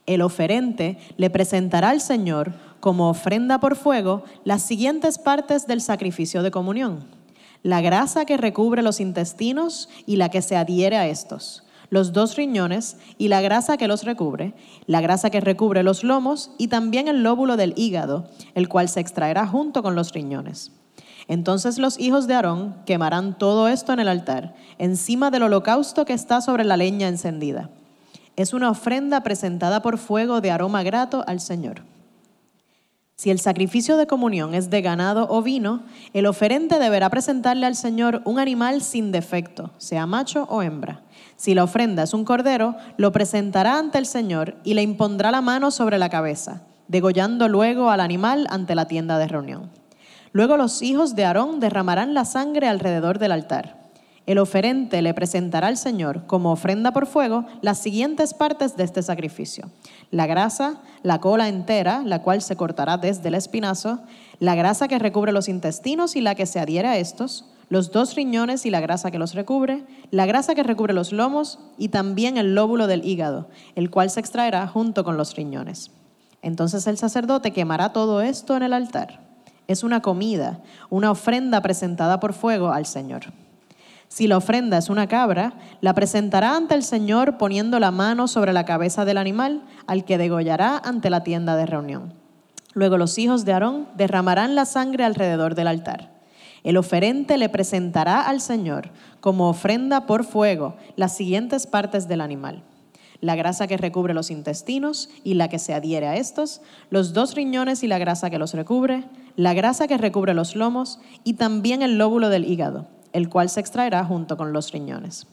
El 0.07 0.21
oferente 0.21 0.97
le 1.15 1.29
presentará 1.29 1.91
al 1.91 2.01
Señor 2.01 2.51
como 2.81 3.09
ofrenda 3.09 3.61
por 3.61 3.77
fuego 3.77 4.25
las 4.43 4.61
siguientes 4.61 5.19
partes 5.19 5.67
del 5.67 5.79
sacrificio 5.79 6.43
de 6.43 6.51
comunión. 6.51 7.05
La 7.63 7.79
grasa 7.79 8.25
que 8.25 8.35
recubre 8.35 8.81
los 8.81 8.99
intestinos 8.99 9.87
y 10.05 10.17
la 10.17 10.27
que 10.27 10.41
se 10.41 10.57
adhiere 10.57 10.97
a 10.97 11.07
estos, 11.07 11.63
los 11.89 12.11
dos 12.11 12.35
riñones 12.35 12.97
y 13.17 13.29
la 13.29 13.39
grasa 13.39 13.77
que 13.77 13.87
los 13.87 14.03
recubre, 14.03 14.53
la 14.85 14.99
grasa 14.99 15.29
que 15.29 15.39
recubre 15.39 15.81
los 15.81 16.03
lomos 16.03 16.51
y 16.57 16.67
también 16.67 17.07
el 17.07 17.23
lóbulo 17.23 17.55
del 17.55 17.73
hígado, 17.77 18.27
el 18.53 18.67
cual 18.67 18.89
se 18.89 18.99
extraerá 18.99 19.47
junto 19.47 19.81
con 19.81 19.95
los 19.95 20.11
riñones 20.11 20.73
entonces 21.29 21.77
los 21.77 21.99
hijos 21.99 22.25
de 22.25 22.33
Aarón 22.33 22.75
quemarán 22.87 23.37
todo 23.37 23.67
esto 23.67 23.93
en 23.93 23.99
el 23.99 24.07
altar, 24.07 24.55
encima 24.79 25.29
del 25.29 25.43
holocausto 25.43 26.03
que 26.03 26.13
está 26.13 26.41
sobre 26.41 26.63
la 26.63 26.75
leña 26.75 27.07
encendida. 27.07 27.69
Es 28.35 28.51
una 28.51 28.71
ofrenda 28.71 29.21
presentada 29.21 29.83
por 29.83 29.99
fuego 29.99 30.41
de 30.41 30.49
aroma 30.49 30.81
grato 30.81 31.23
al 31.27 31.39
Señor. 31.39 31.83
Si 33.15 33.29
el 33.29 33.39
sacrificio 33.39 33.95
de 33.95 34.07
comunión 34.07 34.55
es 34.55 34.71
de 34.71 34.81
ganado 34.81 35.27
o 35.29 35.43
vino, 35.43 35.83
el 36.13 36.25
oferente 36.25 36.79
deberá 36.79 37.11
presentarle 37.11 37.67
al 37.67 37.75
Señor 37.75 38.23
un 38.25 38.39
animal 38.39 38.81
sin 38.81 39.11
defecto, 39.11 39.69
sea 39.77 40.07
macho 40.07 40.47
o 40.49 40.63
hembra. 40.63 41.03
Si 41.35 41.53
la 41.53 41.63
ofrenda 41.63 42.01
es 42.01 42.15
un 42.15 42.25
cordero, 42.25 42.75
lo 42.97 43.11
presentará 43.11 43.77
ante 43.77 43.99
el 43.99 44.07
Señor 44.07 44.55
y 44.63 44.73
le 44.73 44.81
impondrá 44.81 45.29
la 45.29 45.41
mano 45.41 45.69
sobre 45.69 45.99
la 45.99 46.09
cabeza, 46.09 46.63
degollando 46.87 47.47
luego 47.47 47.91
al 47.91 47.99
animal 47.99 48.47
ante 48.49 48.73
la 48.73 48.87
tienda 48.87 49.19
de 49.19 49.27
reunión. 49.27 49.78
Luego 50.31 50.57
los 50.57 50.81
hijos 50.81 51.15
de 51.15 51.25
Aarón 51.25 51.59
derramarán 51.59 52.13
la 52.13 52.25
sangre 52.25 52.67
alrededor 52.67 53.19
del 53.19 53.31
altar. 53.31 53.79
El 54.29 54.37
oferente 54.37 55.01
le 55.01 55.15
presentará 55.15 55.69
al 55.69 55.77
Señor 55.77 56.27
como 56.27 56.51
ofrenda 56.51 56.91
por 56.91 57.07
fuego 57.07 57.45
las 57.61 57.79
siguientes 57.79 58.35
partes 58.35 58.77
de 58.77 58.83
este 58.83 59.01
sacrificio. 59.01 59.71
La 60.11 60.27
grasa, 60.27 60.81
la 61.01 61.19
cola 61.19 61.47
entera, 61.47 62.03
la 62.05 62.21
cual 62.21 62.43
se 62.43 62.55
cortará 62.55 62.97
desde 62.97 63.29
el 63.29 63.33
espinazo, 63.33 64.01
la 64.37 64.53
grasa 64.53 64.87
que 64.87 64.99
recubre 64.99 65.31
los 65.31 65.49
intestinos 65.49 66.15
y 66.15 66.21
la 66.21 66.35
que 66.35 66.45
se 66.45 66.59
adhiere 66.59 66.87
a 66.87 66.97
estos, 66.97 67.49
los 67.69 67.91
dos 67.91 68.13
riñones 68.13 68.67
y 68.67 68.69
la 68.69 68.81
grasa 68.81 69.09
que 69.09 69.17
los 69.17 69.33
recubre, 69.33 69.83
la 70.11 70.27
grasa 70.27 70.53
que 70.53 70.61
recubre 70.61 70.93
los 70.93 71.11
lomos 71.11 71.57
y 71.79 71.89
también 71.89 72.37
el 72.37 72.53
lóbulo 72.53 72.85
del 72.85 73.05
hígado, 73.05 73.49
el 73.73 73.89
cual 73.89 74.11
se 74.11 74.19
extraerá 74.19 74.67
junto 74.67 75.03
con 75.03 75.17
los 75.17 75.35
riñones. 75.35 75.89
Entonces 76.43 76.85
el 76.85 76.99
sacerdote 76.99 77.51
quemará 77.51 77.93
todo 77.93 78.21
esto 78.21 78.55
en 78.55 78.61
el 78.61 78.73
altar 78.73 79.28
es 79.69 79.83
una 79.83 80.01
comida, 80.01 80.61
una 80.89 81.11
ofrenda 81.11 81.61
presentada 81.61 82.19
por 82.19 82.33
fuego 82.33 82.71
al 82.71 82.87
Señor. 82.87 83.25
Si 84.07 84.27
la 84.27 84.37
ofrenda 84.37 84.79
es 84.79 84.89
una 84.89 85.07
cabra, 85.07 85.53
la 85.79 85.93
presentará 85.93 86.55
ante 86.55 86.73
el 86.73 86.81
Señor 86.81 87.37
poniendo 87.37 87.79
la 87.79 87.91
mano 87.91 88.27
sobre 88.27 88.51
la 88.51 88.65
cabeza 88.65 89.05
del 89.05 89.19
animal, 89.19 89.61
al 89.85 90.05
que 90.05 90.17
degollará 90.17 90.81
ante 90.83 91.11
la 91.11 91.23
tienda 91.23 91.55
de 91.55 91.67
reunión. 91.67 92.15
Luego 92.73 92.97
los 92.97 93.19
hijos 93.19 93.45
de 93.45 93.53
Aarón 93.53 93.87
derramarán 93.95 94.55
la 94.55 94.65
sangre 94.65 95.03
alrededor 95.03 95.53
del 95.53 95.67
altar. 95.67 96.19
El 96.63 96.75
oferente 96.75 97.37
le 97.37 97.47
presentará 97.47 98.21
al 98.21 98.41
Señor 98.41 98.89
como 99.19 99.49
ofrenda 99.49 100.07
por 100.07 100.23
fuego 100.23 100.77
las 100.95 101.15
siguientes 101.15 101.67
partes 101.67 102.07
del 102.07 102.21
animal 102.21 102.63
la 103.21 103.35
grasa 103.35 103.67
que 103.67 103.77
recubre 103.77 104.13
los 104.13 104.31
intestinos 104.31 105.09
y 105.23 105.33
la 105.33 105.49
que 105.49 105.59
se 105.59 105.73
adhiere 105.73 106.07
a 106.07 106.15
estos, 106.15 106.61
los 106.89 107.13
dos 107.13 107.35
riñones 107.35 107.83
y 107.83 107.87
la 107.87 107.97
grasa 107.97 108.29
que 108.29 108.39
los 108.39 108.53
recubre, 108.53 109.03
la 109.39 109.53
grasa 109.53 109.87
que 109.87 109.97
recubre 109.97 110.33
los 110.33 110.57
lomos 110.57 110.99
y 111.23 111.35
también 111.35 111.81
el 111.81 111.97
lóbulo 111.97 112.27
del 112.27 112.43
hígado, 112.43 112.87
el 113.13 113.29
cual 113.29 113.49
se 113.49 113.61
extraerá 113.61 114.03
junto 114.03 114.35
con 114.35 114.51
los 114.51 114.73
riñones. 114.73 115.27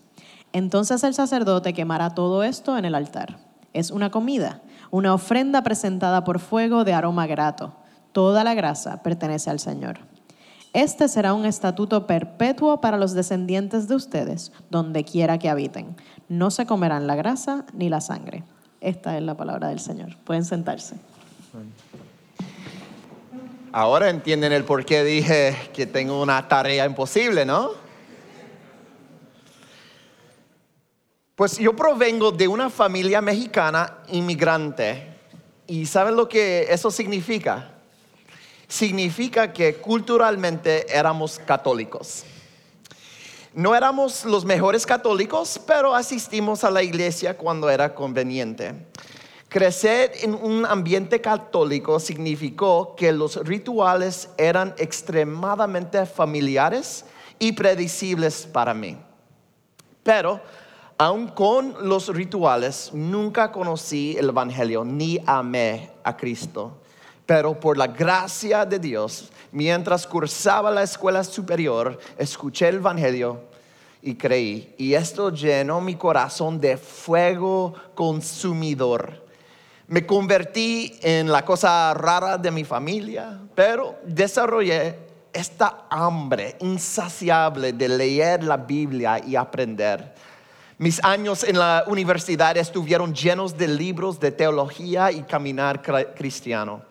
Entonces 0.52 1.02
el 1.02 1.12
sacerdote 1.12 1.72
quemará 1.72 2.14
todo 2.14 2.44
esto 2.44 2.78
en 2.78 2.84
el 2.84 2.94
altar. 2.94 3.38
Es 3.72 3.90
una 3.90 4.12
comida, 4.12 4.62
una 4.92 5.12
ofrenda 5.12 5.64
presentada 5.64 6.22
por 6.22 6.38
fuego 6.38 6.84
de 6.84 6.94
aroma 6.94 7.26
grato. 7.26 7.74
Toda 8.12 8.44
la 8.44 8.54
grasa 8.54 9.02
pertenece 9.02 9.50
al 9.50 9.58
Señor. 9.58 9.98
Este 10.72 11.08
será 11.08 11.34
un 11.34 11.44
estatuto 11.44 12.06
perpetuo 12.06 12.80
para 12.80 12.98
los 12.98 13.12
descendientes 13.12 13.88
de 13.88 13.96
ustedes, 13.96 14.52
donde 14.70 15.02
quiera 15.02 15.38
que 15.38 15.48
habiten. 15.48 15.96
No 16.28 16.52
se 16.52 16.64
comerán 16.64 17.08
la 17.08 17.16
grasa 17.16 17.64
ni 17.72 17.88
la 17.88 18.00
sangre. 18.00 18.44
Esta 18.80 19.16
es 19.16 19.24
la 19.24 19.36
palabra 19.36 19.66
del 19.66 19.80
Señor. 19.80 20.16
Pueden 20.18 20.44
sentarse. 20.44 20.94
Ahora 23.78 24.08
entienden 24.08 24.54
el 24.54 24.64
por 24.64 24.86
qué 24.86 25.04
dije 25.04 25.54
que 25.74 25.84
tengo 25.84 26.22
una 26.22 26.48
tarea 26.48 26.86
imposible, 26.86 27.44
¿no? 27.44 27.72
Pues 31.34 31.58
yo 31.58 31.76
provengo 31.76 32.32
de 32.32 32.48
una 32.48 32.70
familia 32.70 33.20
mexicana 33.20 33.98
inmigrante. 34.08 35.08
¿Y 35.66 35.84
saben 35.84 36.16
lo 36.16 36.26
que 36.26 36.66
eso 36.70 36.90
significa? 36.90 37.72
significa 38.66 39.52
que 39.52 39.74
culturalmente 39.74 40.86
éramos 40.88 41.38
católicos. 41.38 42.24
No 43.52 43.74
éramos 43.74 44.24
los 44.24 44.46
mejores 44.46 44.86
católicos, 44.86 45.60
pero 45.66 45.94
asistimos 45.94 46.64
a 46.64 46.70
la 46.70 46.82
iglesia 46.82 47.36
cuando 47.36 47.68
era 47.68 47.94
conveniente. 47.94 48.72
Crecer 49.48 50.12
en 50.22 50.34
un 50.34 50.66
ambiente 50.66 51.20
católico 51.20 52.00
significó 52.00 52.94
que 52.96 53.12
los 53.12 53.36
rituales 53.46 54.30
eran 54.36 54.74
extremadamente 54.78 56.04
familiares 56.04 57.04
y 57.38 57.52
predecibles 57.52 58.46
para 58.46 58.74
mí. 58.74 58.98
Pero, 60.02 60.40
aun 60.98 61.28
con 61.28 61.88
los 61.88 62.08
rituales, 62.08 62.90
nunca 62.92 63.52
conocí 63.52 64.16
el 64.18 64.30
Evangelio 64.30 64.84
ni 64.84 65.18
amé 65.26 65.90
a 66.02 66.16
Cristo 66.16 66.80
pero 67.26 67.58
por 67.58 67.76
la 67.76 67.88
gracia 67.88 68.64
de 68.64 68.78
Dios, 68.78 69.30
mientras 69.50 70.06
cursaba 70.06 70.70
la 70.70 70.84
escuela 70.84 71.24
superior, 71.24 71.98
escuché 72.16 72.68
el 72.68 72.76
Evangelio 72.76 73.40
y 74.00 74.14
creí. 74.14 74.72
Y 74.78 74.94
esto 74.94 75.30
llenó 75.30 75.80
mi 75.80 75.96
corazón 75.96 76.60
de 76.60 76.76
fuego 76.76 77.74
consumidor. 77.96 79.25
Me 79.88 80.04
convertí 80.04 80.98
en 81.00 81.30
la 81.30 81.44
cosa 81.44 81.94
rara 81.94 82.38
de 82.38 82.50
mi 82.50 82.64
familia, 82.64 83.38
pero 83.54 83.96
desarrollé 84.04 84.98
esta 85.32 85.86
hambre 85.88 86.56
insaciable 86.60 87.72
de 87.72 87.88
leer 87.88 88.42
la 88.42 88.56
Biblia 88.56 89.20
y 89.24 89.36
aprender. 89.36 90.12
Mis 90.78 91.02
años 91.04 91.44
en 91.44 91.58
la 91.58 91.84
universidad 91.86 92.56
estuvieron 92.56 93.14
llenos 93.14 93.56
de 93.56 93.68
libros 93.68 94.18
de 94.18 94.32
teología 94.32 95.12
y 95.12 95.22
caminar 95.22 95.80
cristiano. 96.14 96.82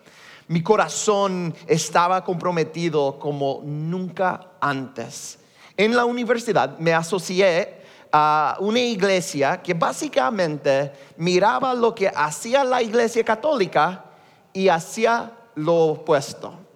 Mi 0.48 0.62
corazón 0.62 1.54
estaba 1.66 2.24
comprometido 2.24 3.18
como 3.18 3.60
nunca 3.62 4.52
antes. 4.58 5.38
En 5.76 5.94
la 5.94 6.06
universidad 6.06 6.78
me 6.78 6.94
asocié 6.94 7.75
a 8.12 8.56
una 8.60 8.80
iglesia 8.80 9.60
que 9.62 9.74
básicamente 9.74 10.92
miraba 11.16 11.74
lo 11.74 11.94
que 11.94 12.08
hacía 12.08 12.64
la 12.64 12.82
iglesia 12.82 13.24
católica 13.24 14.04
y 14.52 14.68
hacía 14.68 15.32
lo 15.54 15.74
opuesto. 15.74 16.66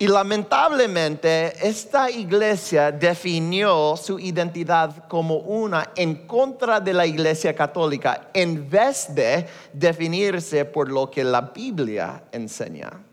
Y 0.00 0.06
lamentablemente 0.06 1.66
esta 1.66 2.08
iglesia 2.08 2.92
definió 2.92 3.96
su 3.96 4.18
identidad 4.20 5.08
como 5.08 5.38
una 5.38 5.90
en 5.96 6.26
contra 6.26 6.78
de 6.78 6.92
la 6.92 7.04
iglesia 7.04 7.52
católica 7.52 8.28
en 8.32 8.70
vez 8.70 9.12
de 9.12 9.48
definirse 9.72 10.64
por 10.64 10.88
lo 10.88 11.10
que 11.10 11.24
la 11.24 11.40
Biblia 11.40 12.22
enseña. 12.30 13.07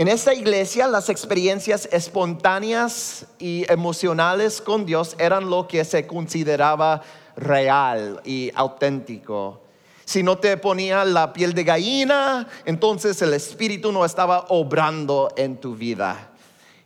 En 0.00 0.08
esta 0.08 0.32
iglesia 0.32 0.86
las 0.86 1.10
experiencias 1.10 1.86
espontáneas 1.92 3.26
y 3.38 3.70
emocionales 3.70 4.62
con 4.62 4.86
Dios 4.86 5.14
eran 5.18 5.50
lo 5.50 5.68
que 5.68 5.84
se 5.84 6.06
consideraba 6.06 7.02
real 7.36 8.18
y 8.24 8.50
auténtico. 8.54 9.60
Si 10.06 10.22
no 10.22 10.38
te 10.38 10.56
ponía 10.56 11.04
la 11.04 11.34
piel 11.34 11.52
de 11.52 11.64
gallina, 11.64 12.48
entonces 12.64 13.20
el 13.20 13.34
Espíritu 13.34 13.92
no 13.92 14.02
estaba 14.02 14.46
obrando 14.48 15.34
en 15.36 15.58
tu 15.58 15.76
vida. 15.76 16.30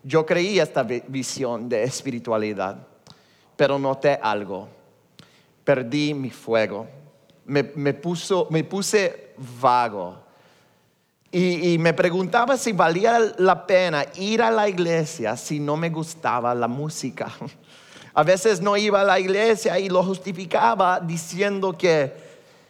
Yo 0.02 0.26
creí 0.26 0.58
esta 0.58 0.82
visión 0.82 1.69
de 1.69 1.84
espiritualidad, 1.84 2.84
pero 3.54 3.78
noté 3.78 4.19
algo. 4.21 4.67
Perdí 5.62 6.15
mi 6.15 6.30
fuego. 6.30 6.89
Me, 7.45 7.62
me 7.76 7.95
puse 7.95 9.34
vago. 9.62 10.24
Y, 11.36 11.78
me 11.78 11.92
preguntaba 11.92 12.56
si 12.56 12.70
valía 12.70 13.18
la 13.38 13.66
pena 13.66 14.06
ir 14.14 14.40
a 14.40 14.52
la 14.52 14.68
iglesia 14.68 15.36
si 15.36 15.58
no 15.58 15.76
me 15.76 15.90
gustaba 15.90 16.54
la 16.54 16.68
música. 16.68 17.26
A 18.14 18.23
veces 18.23 18.60
no 18.60 18.76
iba 18.76 19.00
a 19.00 19.04
la 19.04 19.18
iglesia 19.18 19.76
y 19.80 19.88
lo 19.88 20.04
justificaba 20.04 21.00
diciendo 21.00 21.76
que 21.76 22.14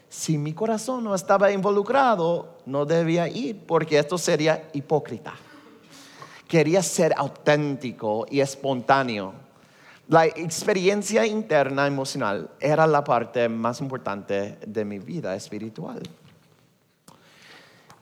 si 0.08 0.38
mi 0.38 0.54
corazón 0.54 1.04
no 1.04 1.14
estaba 1.14 1.52
involucrado, 1.52 2.56
no 2.64 2.86
debía 2.86 3.28
ir 3.28 3.66
porque 3.66 3.98
esto 3.98 4.16
sería 4.16 4.70
hipócrita. 4.72 5.34
Quería 6.48 6.82
ser 6.82 7.12
auténtico 7.18 8.24
y 8.30 8.40
espontáneo. 8.40 9.34
La 10.08 10.24
experiencia 10.24 11.26
interna 11.26 11.86
emocional 11.86 12.48
era 12.58 12.86
la 12.86 13.04
parte 13.04 13.46
más 13.50 13.82
importante 13.82 14.56
de 14.66 14.84
mi 14.86 15.00
vida 15.00 15.36
espiritual. 15.36 16.00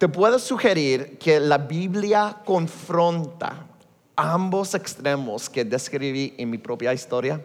Te 0.02 0.08
puedo 0.08 0.40
sugerir 0.40 1.16
que 1.16 1.38
la 1.38 1.58
Biblia 1.58 2.38
confronta 2.44 3.68
ambos 4.16 4.74
extremos 4.74 5.48
que 5.48 5.64
describí 5.64 6.34
en 6.38 6.50
mi 6.50 6.58
propia 6.58 6.92
historia 6.92 7.40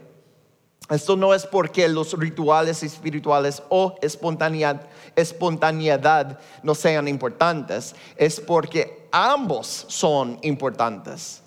esto 0.89 1.15
no 1.15 1.35
es 1.35 1.45
porque 1.45 1.87
los 1.87 2.17
rituales 2.17 2.81
espirituales 2.81 3.61
o 3.69 3.95
espontaneidad, 4.01 4.87
espontaneidad 5.15 6.39
no 6.63 6.73
sean 6.73 7.07
importantes, 7.07 7.93
es 8.15 8.39
porque 8.39 9.07
ambos 9.11 9.85
son 9.87 10.39
importantes. 10.41 11.43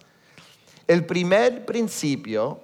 El 0.87 1.05
primer 1.07 1.67
principio 1.67 2.61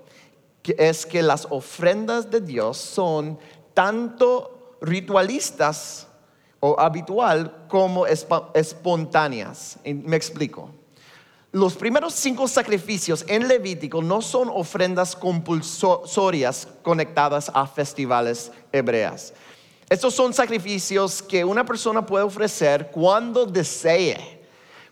es 0.63 1.05
que 1.05 1.21
las 1.21 1.49
ofrendas 1.51 2.31
de 2.31 2.43
Dios 2.43 2.77
son 2.77 3.41
tanto 3.75 4.77
ritualistas 4.81 6.07
o 6.61 6.79
habitual 6.79 7.67
como 7.69 8.07
espontáneas. 8.07 9.79
Me 9.85 10.17
explico. 10.17 10.71
Los 11.53 11.75
primeros 11.75 12.13
cinco 12.13 12.49
sacrificios 12.49 13.25
en 13.29 13.49
Levítico 13.49 14.03
no 14.03 14.21
son 14.21 14.51
ofrendas 14.53 15.17
compulsorias 15.17 16.69
conectadas 16.83 17.51
a 17.55 17.67
festivales 17.67 18.53
hebreas. 18.73 19.33
Estos 19.89 20.15
son 20.15 20.35
sacrificios 20.35 21.23
que 21.23 21.45
una 21.45 21.65
persona 21.65 22.05
puede 22.05 22.25
ofrecer 22.25 22.91
cuando 22.91 23.47
desee. 23.47 24.37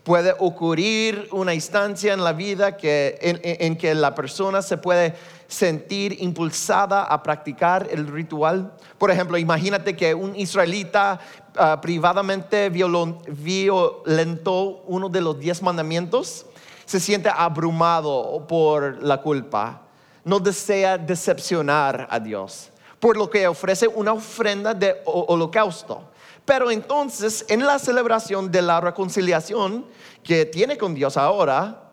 Puede 0.04 0.34
ocurrir 0.38 1.28
una 1.32 1.52
instancia 1.52 2.12
en 2.12 2.22
la 2.22 2.32
vida 2.32 2.76
en, 2.80 3.76
que 3.76 3.94
la 3.94 4.14
persona 4.14 4.62
se 4.62 4.76
puede 4.76 5.14
sentir 5.48 6.22
impulsada 6.22 7.04
a 7.04 7.22
practicar 7.22 7.88
el 7.90 8.06
ritual. 8.06 8.72
Por 8.96 9.10
ejemplo, 9.10 9.36
imagínate 9.36 9.96
que 9.96 10.14
un 10.14 10.36
israelita 10.36 11.18
ah, 11.56 11.80
privadamente 11.80 12.70
violentó 12.70 14.82
uno 14.86 15.08
de 15.08 15.20
los 15.20 15.38
diez 15.38 15.62
mandamientos 15.62 16.46
se 16.84 17.00
siente 17.00 17.28
abrumado 17.28 18.46
por 18.46 19.02
la 19.02 19.20
culpa, 19.20 19.82
no 20.24 20.38
desea 20.38 20.98
decepcionar 20.98 22.06
a 22.10 22.20
Dios, 22.20 22.70
por 22.98 23.16
lo 23.16 23.28
que 23.28 23.46
ofrece 23.46 23.88
una 23.88 24.12
ofrenda 24.12 24.74
de 24.74 24.96
holocausto. 25.04 26.10
Pero 26.44 26.70
entonces, 26.70 27.44
en 27.48 27.64
la 27.64 27.78
celebración 27.78 28.50
de 28.50 28.60
la 28.60 28.80
reconciliación 28.80 29.86
que 30.22 30.44
tiene 30.44 30.76
con 30.76 30.94
Dios 30.94 31.16
ahora, 31.16 31.90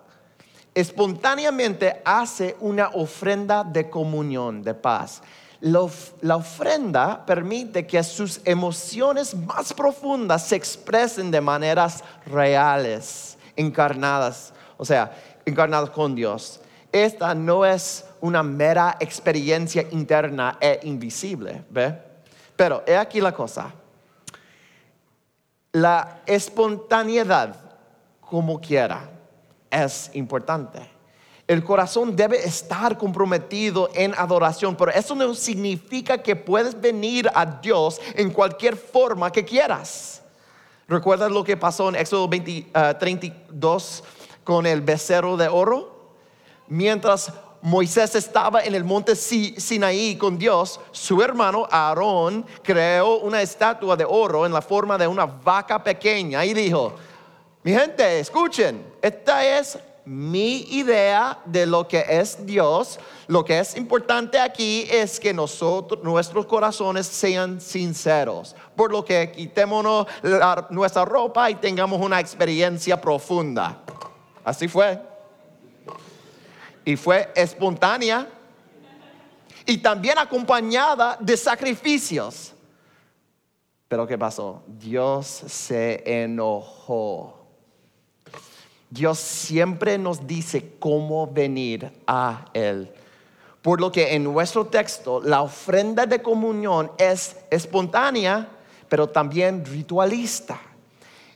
espontáneamente 0.73 2.01
hace 2.03 2.57
una 2.59 2.89
ofrenda 2.89 3.63
de 3.63 3.89
comunión, 3.89 4.61
de 4.61 4.73
paz. 4.73 5.21
La 5.61 6.35
ofrenda 6.35 7.25
permite 7.25 7.85
que 7.85 8.03
sus 8.03 8.41
emociones 8.45 9.35
más 9.35 9.73
profundas 9.73 10.47
se 10.47 10.55
expresen 10.55 11.31
de 11.31 11.39
maneras 11.39 12.03
reales, 12.25 13.37
encarnadas 13.55 14.53
o 14.81 14.85
sea, 14.85 15.15
encarnado 15.45 15.91
con 15.91 16.15
Dios. 16.15 16.59
Esta 16.91 17.35
no 17.35 17.63
es 17.63 18.03
una 18.19 18.41
mera 18.41 18.97
experiencia 18.99 19.85
interna 19.91 20.57
e 20.59 20.79
invisible, 20.85 21.63
¿ve? 21.69 21.95
Pero 22.55 22.81
he 22.87 22.97
aquí 22.97 23.21
la 23.21 23.31
cosa. 23.31 23.71
La 25.73 26.21
espontaneidad, 26.25 27.55
como 28.21 28.59
quiera, 28.59 29.07
es 29.69 30.09
importante. 30.15 30.79
El 31.51 31.65
corazón 31.65 32.15
debe 32.15 32.41
estar 32.45 32.97
comprometido 32.97 33.89
en 33.93 34.13
adoración, 34.15 34.73
pero 34.77 34.89
eso 34.89 35.13
no 35.15 35.33
significa 35.33 36.17
que 36.17 36.33
puedes 36.33 36.79
venir 36.79 37.29
a 37.35 37.45
Dios 37.45 37.99
en 38.15 38.31
cualquier 38.31 38.77
forma 38.77 39.29
que 39.33 39.43
quieras. 39.43 40.21
¿Recuerdas 40.87 41.29
lo 41.29 41.43
que 41.43 41.57
pasó 41.57 41.89
en 41.89 41.97
Éxodo 41.97 42.29
20, 42.29 42.67
32? 42.97 44.03
con 44.45 44.65
el 44.65 44.79
becerro 44.79 45.35
de 45.35 45.49
oro? 45.49 46.15
mientras 46.69 47.33
Moisés 47.61 48.15
estaba 48.15 48.63
en 48.63 48.73
el 48.73 48.85
monte 48.85 49.13
Sinaí 49.13 50.15
con 50.15 50.37
Dios, 50.37 50.79
su 50.93 51.21
hermano 51.21 51.67
Aarón 51.69 52.45
creó 52.63 53.17
una 53.17 53.41
estatua 53.41 53.97
de 53.97 54.05
oro 54.07 54.45
en 54.45 54.53
la 54.53 54.61
forma 54.61 54.97
de 54.97 55.05
una 55.05 55.25
vaca 55.25 55.83
pequeña 55.83 56.45
y 56.45 56.53
dijo, 56.53 56.93
mi 57.61 57.73
gente, 57.73 58.21
escuchen, 58.21 58.85
esta 59.01 59.45
es 59.45 59.77
mi 60.05 60.61
idea 60.71 61.39
de 61.45 61.65
lo 61.65 61.87
que 61.87 62.05
es 62.07 62.45
Dios. 62.45 62.99
Lo 63.27 63.45
que 63.45 63.59
es 63.59 63.75
importante 63.77 64.39
aquí 64.39 64.87
es 64.89 65.19
que 65.19 65.33
nosotros, 65.33 66.03
nuestros 66.03 66.45
corazones 66.45 67.07
sean 67.07 67.61
sinceros, 67.61 68.55
por 68.75 68.91
lo 68.91 69.05
que 69.05 69.31
quitémonos 69.31 70.07
nuestra 70.69 71.05
ropa 71.05 71.49
y 71.49 71.55
tengamos 71.55 72.01
una 72.01 72.19
experiencia 72.19 72.99
profunda. 72.99 73.81
Así 74.43 74.67
fue. 74.67 74.99
Y 76.83 76.95
fue 76.95 77.31
espontánea 77.35 78.27
y 79.65 79.77
también 79.77 80.17
acompañada 80.17 81.17
de 81.19 81.37
sacrificios. 81.37 82.53
Pero 83.87 84.07
¿qué 84.07 84.17
pasó? 84.17 84.63
Dios 84.67 85.27
se 85.27 86.23
enojó 86.23 87.40
Dios 88.91 89.19
siempre 89.19 89.97
nos 89.97 90.27
dice 90.27 90.73
cómo 90.77 91.25
venir 91.25 91.93
a 92.05 92.45
Él. 92.53 92.91
Por 93.61 93.79
lo 93.79 93.89
que 93.89 94.13
en 94.13 94.25
nuestro 94.25 94.65
texto 94.65 95.21
la 95.21 95.41
ofrenda 95.41 96.05
de 96.05 96.21
comunión 96.21 96.91
es 96.97 97.37
espontánea, 97.49 98.49
pero 98.89 99.07
también 99.07 99.63
ritualista. 99.65 100.59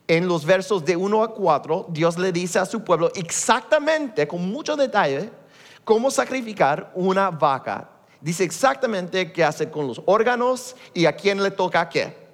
En 0.05 0.27
los 0.27 0.45
versos 0.45 0.83
de 0.83 0.97
1 0.97 1.23
a 1.23 1.33
4, 1.33 1.85
Dios 1.89 2.17
le 2.17 2.33
dice 2.33 2.59
a 2.59 2.65
su 2.65 2.83
pueblo 2.83 3.09
exactamente, 3.15 4.27
con 4.27 4.51
mucho 4.51 4.75
detalle, 4.75 5.29
cómo 5.85 6.11
sacrificar 6.11 6.91
una 6.93 7.31
vaca. 7.31 7.89
Dice 8.19 8.43
exactamente 8.43 9.31
qué 9.31 9.45
hacer 9.45 9.71
con 9.71 9.87
los 9.87 10.01
órganos 10.05 10.75
y 10.93 11.05
a 11.05 11.15
quién 11.15 11.41
le 11.41 11.51
toca 11.51 11.87
qué. 11.87 12.24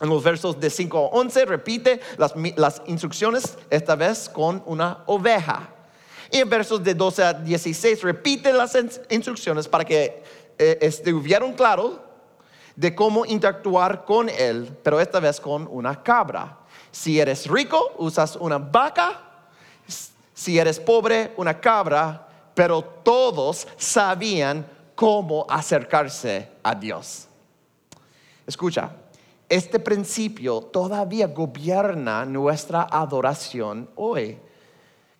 En 0.00 0.08
los 0.08 0.22
versos 0.22 0.60
de 0.60 0.70
5 0.70 0.98
a 0.98 1.18
11 1.18 1.44
repite 1.44 2.00
las, 2.16 2.82
instrucciones, 2.86 3.56
esta 3.68 3.96
vez 3.96 4.28
con 4.28 4.62
una 4.66 5.02
oveja. 5.06 5.70
Y 6.30 6.38
en 6.38 6.48
versos 6.48 6.82
de 6.84 6.94
12 6.94 7.24
a 7.24 7.32
16 7.32 8.02
repite 8.02 8.52
las 8.52 8.76
instrucciones 9.10 9.66
para 9.66 9.84
que 9.84 10.22
eh, 10.58 10.78
estuvieran 10.80 11.54
claros 11.54 11.94
de 12.76 12.94
cómo 12.94 13.26
interactuar 13.26 14.04
con 14.04 14.28
él, 14.28 14.70
pero 14.84 15.00
esta 15.00 15.18
vez 15.18 15.40
con 15.40 15.66
una 15.68 16.00
cabra. 16.00 16.58
Si 16.92 17.18
eres 17.18 17.46
rico, 17.48 17.92
usas 17.98 18.36
una 18.36 18.58
vaca. 18.58 19.20
Si 20.32 20.58
eres 20.58 20.78
pobre, 20.78 21.32
una 21.36 21.60
cabra. 21.60 22.28
Pero 22.54 22.82
todos 22.82 23.66
sabían 23.76 24.64
cómo 24.94 25.44
acercarse 25.48 26.48
a 26.62 26.74
Dios. 26.74 27.26
Escucha, 28.46 28.90
este 29.48 29.78
principio 29.78 30.60
todavía 30.60 31.26
gobierna 31.28 32.24
nuestra 32.24 32.86
adoración 32.90 33.88
hoy. 33.96 34.38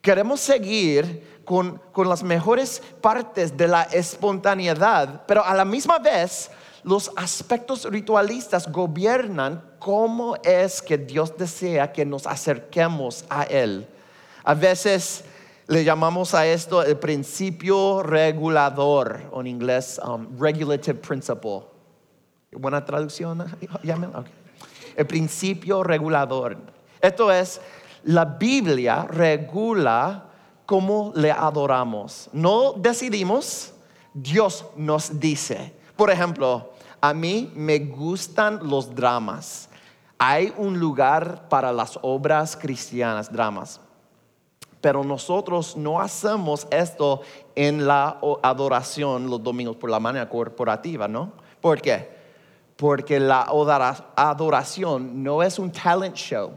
Queremos 0.03 0.41
seguir 0.41 1.43
con, 1.45 1.81
las 1.97 2.23
mejores 2.23 2.83
partes 3.01 3.57
de 3.57 3.69
la 3.69 3.83
espontaneidad, 3.85 5.25
pero 5.27 5.45
a 5.45 5.55
la 5.55 5.64
misma 5.64 5.99
vez 5.99 6.51
los 6.85 7.11
aspectos 7.17 7.85
ritualistas 7.85 8.71
gobiernan 8.71 9.62
cómo 9.79 10.37
es 10.45 10.81
que 10.81 10.99
Dios 10.99 11.37
desea 11.37 11.93
que 11.93 12.05
nos 12.05 12.27
acerquemos 12.27 13.25
a 13.29 13.45
Él. 13.45 13.88
A 14.45 14.55
veces 14.55 15.25
le 15.67 15.85
llamamos 15.85 16.35
a 16.35 16.47
esto 16.47 16.83
el 16.83 16.97
principio 16.97 18.03
regulador, 18.03 19.23
o 19.33 19.41
en 19.41 19.49
inglés, 19.49 20.01
um, 20.07 20.38
regulative 20.38 20.99
principle. 20.99 21.78
Buena 22.53 22.85
traducción. 22.85 23.45
El 24.97 25.07
principio 25.07 25.83
regulador. 25.83 26.57
Esto 27.01 27.31
es, 27.31 27.61
la 28.05 28.25
Biblia 28.25 29.07
regula 29.09 30.25
cómo 30.65 31.13
le 31.15 31.31
adoramos. 31.31 32.31
No 32.33 32.73
decidimos, 32.73 33.75
Dios 34.15 34.65
nos 34.77 35.21
dice. 35.21 35.75
Por 35.95 36.11
ejemplo, 36.11 36.73
a 37.01 37.13
mí 37.13 37.53
me 37.55 37.79
gustan 37.79 38.61
los 38.69 38.95
dramas. 38.95 39.69
Hay 40.19 40.53
un 40.57 40.81
lugar 40.81 41.49
para 41.49 41.71
las 41.71 41.99
obras 42.03 42.57
cristianas, 42.57 43.31
dramas. 43.31 43.81
Pero 44.81 45.05
nosotros 45.05 45.77
no 45.77 46.01
hacemos 46.01 46.67
esto 46.71 47.21
en 47.55 47.87
la 47.87 48.19
adoración 48.43 49.29
los 49.29 49.43
domingos 49.43 49.77
por 49.77 49.91
la 49.91 50.01
manera 50.01 50.29
corporativa, 50.29 51.07
¿no? 51.07 51.33
¿Por 51.61 51.81
qué? 51.81 52.17
Porque 52.79 53.19
la 53.19 53.43
adoración 54.14 55.25
no 55.25 55.43
es 55.43 55.59
un 55.59 55.73
talent 55.73 56.14
show. 56.14 56.53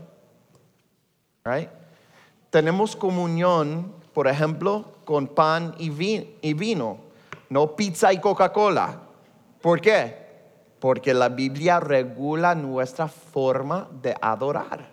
Tenemos 2.51 2.95
comunión, 2.95 3.91
por 4.13 4.27
ejemplo, 4.27 4.85
con 5.03 5.25
pan 5.25 5.73
y 5.79 5.89
vino, 5.89 6.97
no 7.49 7.75
pizza 7.75 8.13
y 8.13 8.19
Coca-Cola. 8.19 8.99
¿Por 9.63 9.81
qué? 9.81 10.15
Porque 10.79 11.11
la 11.15 11.29
Biblia 11.29 11.79
regula 11.79 12.53
nuestra 12.53 13.07
forma 13.07 13.87
de 14.03 14.15
adorar. 14.21 14.91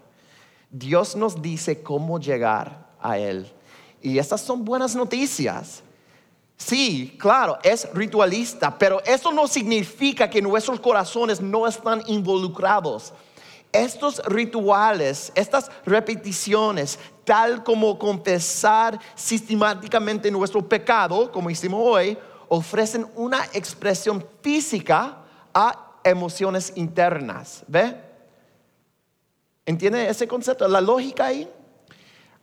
Dios 0.70 1.14
nos 1.14 1.42
dice 1.42 1.82
cómo 1.82 2.18
llegar 2.18 2.86
a 3.02 3.18
Él. 3.18 3.52
Y 4.00 4.18
estas 4.18 4.40
son 4.40 4.64
buenas 4.64 4.96
noticias. 4.96 5.82
Sí, 6.58 7.16
claro, 7.18 7.56
es 7.62 7.88
ritualista, 7.94 8.76
pero 8.76 9.00
eso 9.04 9.30
no 9.30 9.46
significa 9.46 10.28
que 10.28 10.42
nuestros 10.42 10.80
corazones 10.80 11.40
no 11.40 11.66
están 11.68 12.02
involucrados. 12.08 13.14
Estos 13.70 14.20
rituales, 14.26 15.30
estas 15.36 15.70
repeticiones, 15.86 16.98
tal 17.24 17.62
como 17.62 17.96
confesar 17.96 18.98
sistemáticamente 19.14 20.30
nuestro 20.32 20.68
pecado, 20.68 21.30
como 21.30 21.48
hicimos 21.48 21.80
hoy, 21.84 22.18
ofrecen 22.48 23.06
una 23.14 23.44
expresión 23.52 24.26
física 24.42 25.18
a 25.54 26.00
emociones 26.02 26.72
internas. 26.74 27.62
¿Ve? 27.68 27.94
¿Entiende 29.64 30.08
ese 30.08 30.26
concepto? 30.26 30.66
La 30.66 30.80
lógica 30.80 31.26
ahí. 31.26 31.48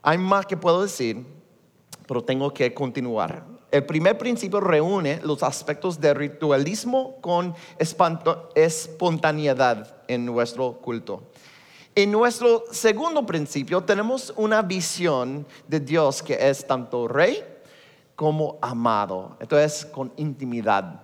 Hay 0.01 0.17
más 0.17 0.45
que 0.45 0.55
puedo 0.55 0.83
decir, 0.83 1.25
pero 2.07 2.23
tengo 2.23 2.53
que 2.53 2.73
continuar. 2.73 3.54
El 3.75 3.83
primer 3.83 4.17
principio 4.17 4.61
reúne 4.61 5.19
los 5.21 5.43
aspectos 5.43 5.99
de 5.99 6.13
ritualismo 6.13 7.17
con 7.19 7.53
espontaneidad 8.55 9.97
en 10.07 10.25
nuestro 10.25 10.77
culto. 10.77 11.23
En 11.93 12.09
nuestro 12.09 12.63
segundo 12.71 13.25
principio 13.25 13.83
tenemos 13.83 14.33
una 14.37 14.61
visión 14.61 15.45
de 15.67 15.81
Dios 15.81 16.23
que 16.23 16.37
es 16.39 16.65
tanto 16.65 17.09
rey 17.09 17.43
como 18.15 18.59
amado, 18.61 19.35
entonces 19.41 19.85
con 19.85 20.13
intimidad. 20.15 21.01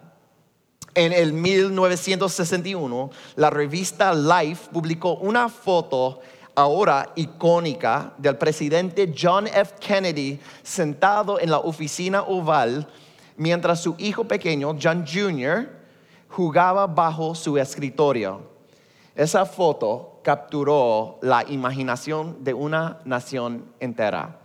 En 0.95 1.11
el 1.11 1.33
1961, 1.33 3.09
la 3.35 3.49
revista 3.49 4.13
Life 4.13 4.69
publicó 4.71 5.15
una 5.15 5.49
foto 5.49 6.21
ahora 6.55 7.11
icónica 7.15 8.13
del 8.17 8.37
presidente 8.37 9.13
John 9.17 9.47
F. 9.47 9.75
Kennedy 9.79 10.39
sentado 10.63 11.39
en 11.39 11.51
la 11.51 11.59
oficina 11.59 12.23
oval 12.23 12.87
mientras 13.37 13.81
su 13.81 13.95
hijo 13.97 14.25
pequeño, 14.25 14.75
John 14.81 15.05
Jr., 15.05 15.69
jugaba 16.29 16.87
bajo 16.87 17.35
su 17.35 17.57
escritorio. 17.57 18.49
Esa 19.15 19.45
foto 19.45 20.19
capturó 20.23 21.19
la 21.21 21.43
imaginación 21.47 22.43
de 22.43 22.53
una 22.53 22.99
nación 23.03 23.65
entera. 23.79 24.37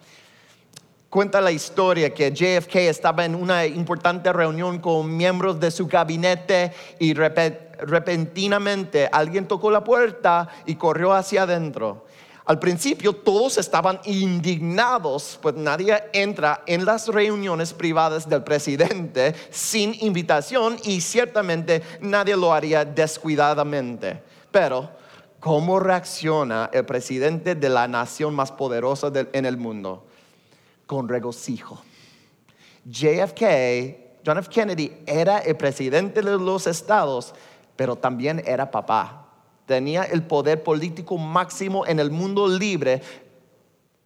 Cuenta 1.08 1.40
la 1.40 1.52
historia 1.52 2.12
que 2.12 2.32
JFK 2.32 2.76
estaba 2.76 3.24
en 3.24 3.34
una 3.34 3.64
importante 3.64 4.32
reunión 4.32 4.80
con 4.80 5.16
miembros 5.16 5.60
de 5.60 5.70
su 5.70 5.86
gabinete 5.86 6.72
y 6.98 7.14
repentinamente 7.78 9.08
alguien 9.10 9.46
tocó 9.48 9.70
la 9.70 9.84
puerta 9.84 10.48
y 10.66 10.76
corrió 10.76 11.12
hacia 11.12 11.42
adentro. 11.42 12.06
Al 12.46 12.60
principio 12.60 13.12
todos 13.12 13.58
estaban 13.58 13.98
indignados, 14.04 15.36
pues 15.42 15.56
nadie 15.56 16.00
entra 16.12 16.62
en 16.66 16.84
las 16.84 17.08
reuniones 17.08 17.74
privadas 17.74 18.28
del 18.28 18.44
presidente 18.44 19.34
sin 19.50 19.96
invitación 20.00 20.76
y 20.84 21.00
ciertamente 21.00 21.82
nadie 22.00 22.36
lo 22.36 22.52
haría 22.52 22.84
descuidadamente. 22.84 24.22
Pero, 24.52 24.90
¿cómo 25.40 25.80
reacciona 25.80 26.70
el 26.72 26.86
presidente 26.86 27.56
de 27.56 27.68
la 27.68 27.88
nación 27.88 28.32
más 28.32 28.52
poderosa 28.52 29.10
en 29.32 29.44
el 29.44 29.56
mundo? 29.56 30.06
Con 30.86 31.08
regocijo. 31.08 31.82
JFK, 32.84 34.22
John 34.24 34.38
F. 34.38 34.48
Kennedy, 34.48 34.92
era 35.04 35.38
el 35.38 35.56
presidente 35.56 36.22
de 36.22 36.38
los 36.38 36.68
estados, 36.68 37.34
pero 37.76 37.96
también 37.96 38.42
era 38.46 38.70
papá 38.70 39.26
tenía 39.66 40.04
el 40.04 40.22
poder 40.22 40.62
político 40.62 41.18
máximo 41.18 41.86
en 41.86 41.98
el 41.98 42.10
mundo 42.10 42.48
libre, 42.48 43.02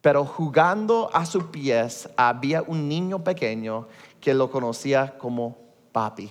pero 0.00 0.24
jugando 0.24 1.10
a 1.12 1.26
sus 1.26 1.44
pies 1.44 2.08
había 2.16 2.62
un 2.62 2.88
niño 2.88 3.22
pequeño 3.22 3.86
que 4.20 4.34
lo 4.34 4.50
conocía 4.50 5.16
como 5.18 5.58
papi. 5.92 6.30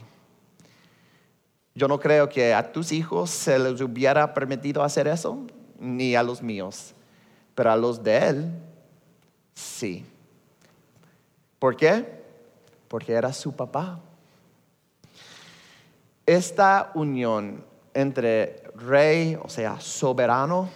Yo 1.75 1.87
no 1.87 1.99
creo 1.99 2.27
que 2.27 2.53
a 2.53 2.71
tus 2.71 2.91
hijos 2.91 3.29
se 3.29 3.57
les 3.57 3.79
hubiera 3.79 4.33
permitido 4.33 4.83
hacer 4.83 5.07
eso, 5.07 5.37
ni 5.79 6.15
a 6.15 6.23
los 6.23 6.41
míos, 6.41 6.93
pero 7.55 7.71
a 7.71 7.77
los 7.77 8.03
de 8.03 8.17
él, 8.17 8.51
sí. 9.53 10.03
¿Por 11.59 11.77
qué? 11.77 12.19
Porque 12.87 13.13
era 13.13 13.31
su 13.31 13.53
papá. 13.53 13.99
Esta 16.29 16.91
unión 16.93 17.65
entre 17.91 18.61
rey, 18.75 19.35
o 19.41 19.49
sea, 19.49 19.79
soberano 19.79 20.69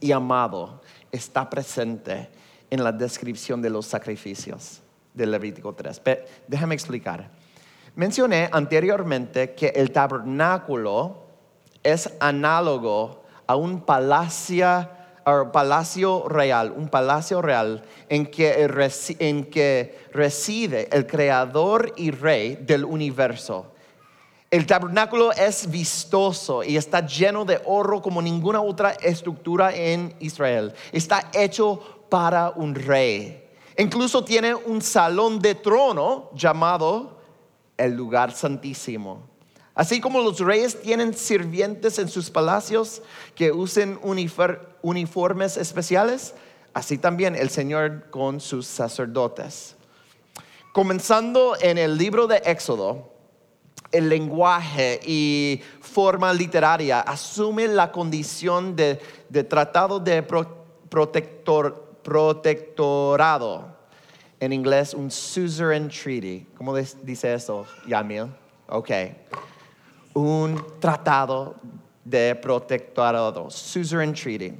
y 0.00 0.12
amado, 0.12 0.80
está 1.12 1.50
presente 1.50 2.30
en 2.70 2.82
la 2.82 2.90
descripción 2.90 3.60
de 3.60 3.68
los 3.68 3.84
sacrificios 3.84 4.80
de 5.12 5.26
Levítico 5.26 5.74
3. 5.74 6.00
déjame 6.48 6.74
explicar. 6.74 7.28
Mencioné 7.96 8.48
anteriormente 8.50 9.52
que 9.52 9.74
el 9.76 9.92
tabernáculo 9.92 11.18
es 11.82 12.10
análogo 12.18 13.22
a 13.46 13.56
un 13.56 13.82
palacio, 13.82 14.88
palacio 15.52 16.26
real, 16.30 16.72
un 16.74 16.88
palacio 16.88 17.42
real 17.42 17.84
en 18.08 18.24
que 18.24 19.98
reside 20.14 20.88
el 20.96 21.06
creador 21.06 21.92
y 21.98 22.10
rey 22.10 22.56
del 22.56 22.86
universo. 22.86 23.74
El 24.50 24.66
tabernáculo 24.66 25.30
es 25.30 25.70
vistoso 25.70 26.64
y 26.64 26.76
está 26.76 27.06
lleno 27.06 27.44
de 27.44 27.60
oro 27.66 28.02
como 28.02 28.20
ninguna 28.20 28.60
otra 28.60 28.90
estructura 28.90 29.72
en 29.72 30.12
Israel. 30.18 30.74
Está 30.90 31.30
hecho 31.32 31.80
para 32.08 32.50
un 32.50 32.74
rey. 32.74 33.48
Incluso 33.78 34.24
tiene 34.24 34.52
un 34.52 34.82
salón 34.82 35.38
de 35.38 35.54
trono 35.54 36.30
llamado 36.34 37.20
el 37.76 37.94
lugar 37.94 38.32
santísimo. 38.32 39.22
Así 39.72 40.00
como 40.00 40.20
los 40.20 40.40
reyes 40.40 40.82
tienen 40.82 41.14
sirvientes 41.14 42.00
en 42.00 42.08
sus 42.08 42.28
palacios 42.28 43.02
que 43.36 43.52
usen 43.52 44.00
uniformes 44.82 45.56
especiales, 45.58 46.34
así 46.74 46.98
también 46.98 47.36
el 47.36 47.50
Señor 47.50 48.10
con 48.10 48.40
sus 48.40 48.66
sacerdotes. 48.66 49.76
Comenzando 50.72 51.56
en 51.60 51.78
el 51.78 51.96
libro 51.96 52.26
de 52.26 52.42
Éxodo, 52.44 53.19
el 53.92 54.08
lenguaje 54.08 55.00
y 55.04 55.60
forma 55.80 56.32
literaria 56.32 57.00
asume 57.00 57.66
la 57.68 57.90
condición 57.90 58.76
de, 58.76 59.00
tratado 59.48 59.98
de 60.00 60.22
protectorado. 62.02 63.80
En 64.38 64.52
inglés, 64.52 64.94
un 64.94 65.10
suzerain 65.10 65.88
treaty. 65.88 66.46
¿Cómo 66.56 66.74
dice 66.74 67.34
eso, 67.34 67.66
Yamil? 67.86 68.28
Ok 68.68 68.90
un 70.14 70.62
tratado 70.80 71.54
de 72.04 72.34
protectorado, 72.34 73.50
suzerain 73.50 74.12
treaty. 74.12 74.54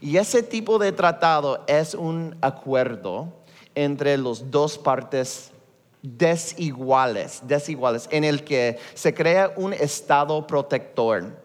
Y 0.00 0.16
ese 0.16 0.42
tipo 0.42 0.78
de 0.78 0.92
tratado 0.92 1.64
es 1.66 1.94
un 1.94 2.36
acuerdo 2.40 3.32
entre 3.74 4.16
las 4.18 4.50
dos 4.50 4.78
partes 4.78 5.51
desiguales, 6.02 7.40
desiguales, 7.44 8.08
en 8.10 8.24
el 8.24 8.44
que 8.44 8.78
se 8.94 9.14
crea 9.14 9.52
un 9.56 9.72
estado 9.72 10.46
protector. 10.46 11.40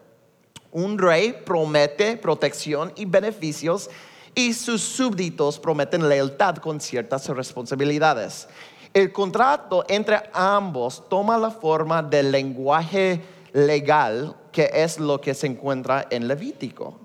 Un 0.70 0.98
rey 0.98 1.32
promete 1.44 2.16
protección 2.16 2.92
y 2.96 3.04
beneficios 3.04 3.88
y 4.34 4.52
sus 4.52 4.82
súbditos 4.82 5.58
prometen 5.58 6.08
lealtad 6.08 6.56
con 6.56 6.80
ciertas 6.80 7.28
responsabilidades. 7.28 8.48
El 8.92 9.12
contrato 9.12 9.84
entre 9.88 10.22
ambos 10.32 11.08
toma 11.08 11.38
la 11.38 11.50
forma 11.50 12.02
del 12.02 12.32
lenguaje 12.32 13.22
legal 13.52 14.36
que 14.52 14.70
es 14.72 14.98
lo 14.98 15.20
que 15.20 15.34
se 15.34 15.46
encuentra 15.46 16.06
en 16.10 16.26
Levítico. 16.26 16.98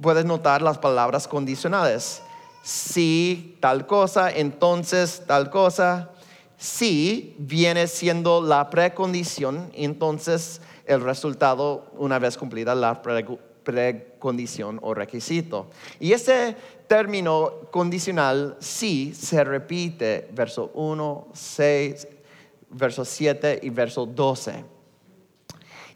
Puedes 0.00 0.24
notar 0.24 0.62
las 0.62 0.78
palabras 0.78 1.26
condicionales. 1.26 2.22
Si 2.62 3.56
tal 3.60 3.86
cosa, 3.86 4.30
entonces 4.30 5.22
tal 5.26 5.50
cosa. 5.50 6.10
Si 6.60 7.34
viene 7.38 7.86
siendo 7.86 8.42
la 8.42 8.68
precondición, 8.68 9.70
entonces 9.72 10.60
el 10.84 11.00
resultado 11.00 11.86
una 11.96 12.18
vez 12.18 12.36
cumplida 12.36 12.74
la 12.74 13.00
precondición 13.00 14.78
o 14.82 14.92
requisito. 14.92 15.70
Y 15.98 16.12
ese 16.12 16.54
término 16.86 17.50
condicional 17.70 18.58
sí 18.60 19.14
se 19.14 19.42
repite 19.42 20.28
verso 20.32 20.70
1, 20.74 21.28
6, 21.32 22.08
verso 22.72 23.06
7 23.06 23.60
y 23.62 23.70
verso 23.70 24.04
12. 24.04 24.62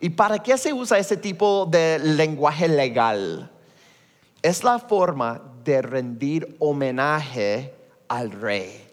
¿Y 0.01 0.09
para 0.09 0.39
qué 0.39 0.57
se 0.57 0.73
usa 0.73 0.99
ese 0.99 1.19
tipo 1.19 1.67
de 1.67 1.99
lenguaje 1.99 2.69
legal? 2.69 3.51
Es 4.41 4.65
la 4.65 4.79
forma 4.79 5.43
de 5.63 5.83
rendir 5.83 6.57
homenaje 6.59 7.75
al 8.09 8.31
rey. 8.31 8.84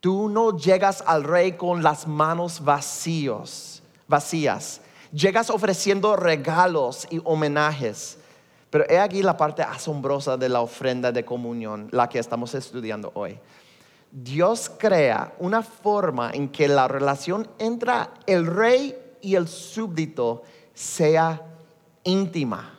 Tú 0.00 0.28
no 0.28 0.56
llegas 0.56 1.02
al 1.06 1.24
rey 1.24 1.52
con 1.52 1.82
las 1.82 2.06
manos 2.06 2.62
vacíos, 2.62 3.82
vacías. 4.06 4.80
Llegas 5.12 5.50
ofreciendo 5.50 6.16
regalos 6.16 7.06
y 7.10 7.20
homenajes. 7.24 8.18
Pero 8.70 8.84
he 8.88 8.98
aquí 8.98 9.22
la 9.22 9.36
parte 9.36 9.62
asombrosa 9.62 10.36
de 10.36 10.48
la 10.48 10.60
ofrenda 10.60 11.12
de 11.12 11.24
comunión, 11.24 11.88
la 11.92 12.08
que 12.08 12.18
estamos 12.18 12.54
estudiando 12.54 13.10
hoy. 13.14 13.38
Dios 14.10 14.70
crea 14.78 15.34
una 15.38 15.62
forma 15.62 16.30
en 16.32 16.48
que 16.48 16.68
la 16.68 16.88
relación 16.88 17.48
entre 17.58 17.92
el 18.26 18.46
rey 18.46 18.96
y 19.20 19.34
el 19.34 19.48
súbdito 19.48 20.42
sea 20.74 21.42
íntima, 22.04 22.78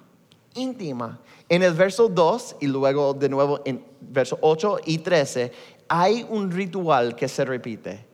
íntima. 0.55 1.19
En 1.49 1.63
el 1.63 1.73
verso 1.73 2.09
2 2.09 2.57
y 2.59 2.67
luego 2.67 3.13
de 3.13 3.29
nuevo 3.29 3.61
en 3.65 3.85
verso 4.01 4.37
8 4.41 4.79
y 4.85 4.97
13 4.97 5.51
hay 5.89 6.25
un 6.29 6.51
ritual 6.51 7.15
que 7.15 7.27
se 7.27 7.45
repite. 7.45 8.05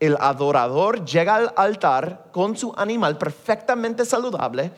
El 0.00 0.16
adorador 0.20 1.04
llega 1.04 1.36
al 1.36 1.52
altar 1.56 2.26
con 2.32 2.56
su 2.56 2.72
animal 2.76 3.18
perfectamente 3.18 4.04
saludable, 4.04 4.70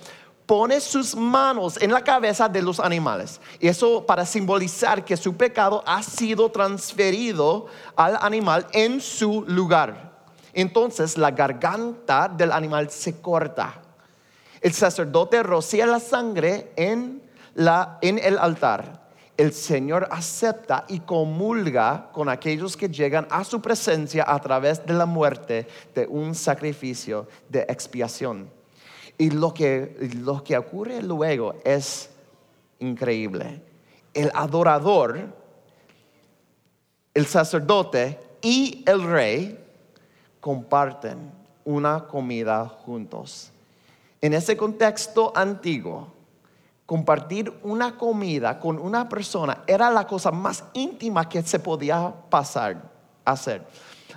pone 0.46 0.80
sus 0.80 1.14
manos 1.14 1.80
en 1.80 1.92
la 1.92 2.02
cabeza 2.02 2.48
de 2.48 2.62
los 2.62 2.80
animales. 2.80 3.40
Y 3.60 3.68
eso 3.68 4.04
para 4.04 4.24
simbolizar 4.24 5.04
que 5.04 5.16
su 5.16 5.36
pecado 5.36 5.82
ha 5.86 6.02
sido 6.02 6.50
transferido 6.50 7.66
al 7.94 8.18
animal 8.20 8.66
en 8.72 9.00
su 9.00 9.44
lugar. 9.46 10.10
Entonces 10.52 11.16
la 11.16 11.30
garganta 11.30 12.28
del 12.28 12.50
animal 12.50 12.90
se 12.90 13.20
corta. 13.20 13.82
El 14.60 14.72
sacerdote 14.74 15.42
rocía 15.42 15.86
la 15.86 16.00
sangre 16.00 16.72
en, 16.76 17.22
el 17.54 18.38
altar. 18.38 18.99
El 19.40 19.54
Señor 19.54 20.06
acepta 20.10 20.84
y 20.86 21.00
comulga 21.00 22.10
con 22.12 22.28
aquellos 22.28 22.76
que 22.76 22.90
llegan 22.90 23.26
a 23.30 23.42
su 23.42 23.62
presencia 23.62 24.22
a 24.28 24.38
través 24.38 24.84
de 24.84 24.92
la 24.92 25.06
muerte 25.06 25.66
de 25.94 26.06
un 26.06 26.34
sacrificio 26.34 27.26
de 27.48 27.60
expiación. 27.60 28.50
Y 29.16 29.30
lo 29.30 29.54
que, 29.54 29.96
lo 30.22 30.44
que 30.44 30.58
ocurre 30.58 31.00
luego 31.02 31.54
es 31.64 32.10
increíble. 32.80 33.62
El 34.12 34.30
adorador, 34.34 35.18
el 37.14 37.24
sacerdote 37.24 38.20
y 38.42 38.84
el 38.86 39.02
rey 39.04 39.58
comparten 40.38 41.32
una 41.64 42.06
comida 42.06 42.66
juntos. 42.66 43.50
En 44.20 44.34
ese 44.34 44.54
contexto 44.54 45.32
antiguo, 45.34 46.19
compartir 46.90 47.56
una 47.62 47.96
comida 47.96 48.58
con 48.58 48.76
una 48.76 49.08
persona 49.08 49.62
era 49.64 49.88
la 49.90 50.08
cosa 50.08 50.32
más 50.32 50.64
íntima 50.72 51.28
que 51.28 51.40
se 51.40 51.60
podía 51.60 52.12
pasar, 52.28 52.82
hacer. 53.24 53.64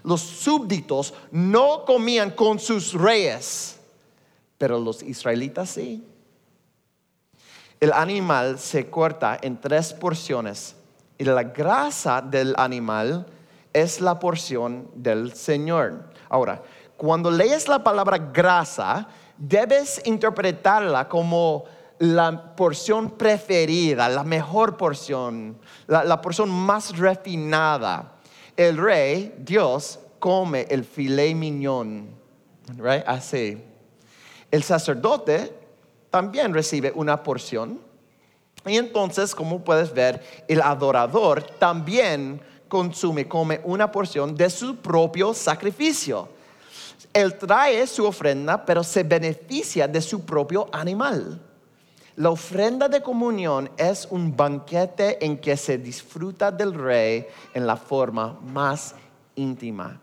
Los 0.04 0.22
súbditos 0.22 1.14
no 1.30 1.86
comían 1.86 2.32
con 2.32 2.58
sus 2.58 2.94
reyes, 2.94 3.80
pero 4.58 4.80
los 4.80 5.04
israelitas 5.04 5.70
sí. 5.70 6.04
El 7.80 7.94
animal 7.94 8.58
se 8.58 8.90
corta 8.90 9.38
en 9.40 9.62
tres 9.62 9.94
porciones 9.94 10.76
y 11.20 11.26
la 11.26 11.44
grasa 11.44 12.24
del 12.24 12.56
animal 12.58 13.28
es 13.72 14.02
la 14.02 14.18
porción 14.18 14.90
del 14.96 15.36
Señor. 15.36 16.10
Ahora, 16.28 16.60
cuando 16.98 17.30
lees 17.30 17.68
la 17.68 17.84
palabra 17.84 18.18
grasa, 18.18 19.08
debes 19.38 20.02
interpretarla 20.06 21.08
como 21.08 21.66
la 22.04 22.54
porción 22.54 23.12
preferida, 23.12 24.10
la 24.10 24.26
mejor 24.26 24.76
porción, 24.76 25.58
la, 25.88 26.22
porción 26.22 26.50
más 26.50 26.98
refinada. 26.98 28.16
El 28.58 28.78
rey, 28.78 29.34
Dios, 29.38 30.00
come 30.20 30.68
el 30.70 30.84
filet 30.84 31.34
mignon, 31.34 32.10
right? 32.76 33.04
Así. 33.08 33.58
El 34.52 34.64
sacerdote 34.64 35.54
también 36.10 36.54
recibe 36.54 36.92
una 36.94 37.24
porción 37.24 37.80
Y 38.66 38.76
entonces, 38.76 39.34
como 39.34 39.64
puedes 39.64 39.94
ver, 39.94 40.22
el 40.50 40.62
adorador 40.62 41.42
también 41.58 42.42
consume, 42.68 43.30
come 43.30 43.62
una 43.64 43.90
porción 43.90 44.36
de 44.36 44.50
su 44.50 44.76
propio 44.76 45.34
sacrificio. 45.34 46.28
Él 47.14 47.38
trae 47.38 47.88
su 47.88 48.06
ofrenda, 48.06 48.66
pero 48.66 48.84
se 48.84 49.04
beneficia 49.04 49.88
de 49.88 50.02
su 50.02 50.26
propio 50.26 50.68
animal. 50.74 51.40
La 52.16 52.30
ofrenda 52.30 52.88
de 52.88 53.02
comunión 53.02 53.72
es 53.76 54.08
un 54.12 54.36
banquete 54.36 55.26
en 55.26 55.38
que 55.38 55.58
se 55.58 55.80
disfruta 55.80 56.52
del 56.52 56.76
rey 56.76 57.26
en 57.56 57.66
la 57.66 57.76
forma 57.76 58.40
más 58.42 58.94
íntima. 59.36 60.00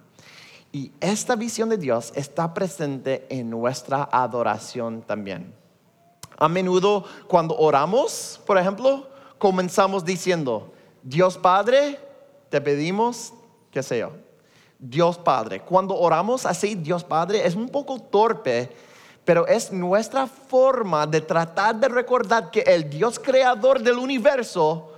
Y 0.73 0.90
esta 1.01 1.37
visión 1.37 1.68
de 1.68 1.77
Dios 1.77 2.12
está 2.16 2.53
presente 2.53 3.27
en 3.29 3.49
nuestra 3.49 4.09
adoración 4.11 5.03
también. 5.03 5.55
A 6.37 6.49
menudo 6.49 7.05
cuando 7.29 7.57
oramos, 7.57 8.40
por 8.44 8.59
ejemplo, 8.59 9.09
comenzamos 9.38 10.05
diciendo, 10.05 10.73
Dios 11.05 11.38
Padre, 11.38 12.01
te 12.49 12.61
pedimos, 12.61 13.33
qué 13.70 13.85
sé 13.85 14.01
yo, 14.01 14.12
Dios 14.81 15.16
Padre. 15.18 15.61
Cuando 15.61 15.96
oramos 15.96 16.44
así, 16.44 16.75
Dios 16.75 17.05
Padre, 17.05 17.46
es 17.46 17.55
un 17.55 17.68
poco 17.68 18.01
torpe, 18.01 18.70
pero 19.24 19.46
es 19.46 19.72
nuestra 19.72 20.26
forma 20.26 21.06
de 21.06 21.20
tratar 21.20 21.76
de 21.76 21.88
recordar 21.88 22.50
que 22.50 22.61
el 22.61 22.88
Dios 22.88 23.18
creador 23.18 23.80
del 23.80 23.98
universo 23.98 24.92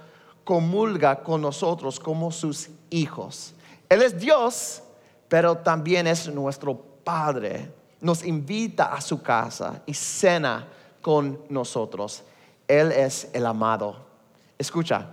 comulga 0.45 1.23
con 1.23 1.41
nosotros 1.41 1.99
como 2.01 2.31
sus 2.31 2.69
hijos. 2.91 3.55
Él 3.89 4.03
es 4.03 4.19
Dios, 4.19 4.83
pero 5.29 5.57
también 5.59 6.07
es 6.07 6.29
nuestro 6.29 6.77
Padre. 7.05 7.71
Nos 8.01 8.25
invita 8.25 8.95
a 8.95 9.01
su 9.01 9.23
casa 9.23 9.83
y 9.87 9.95
cena 9.95 10.67
con 11.01 11.41
nosotros. 11.49 12.23
Él 12.67 12.91
es 12.93 13.29
el 13.33 13.47
amado. 13.47 13.97
Escucha, 14.59 15.09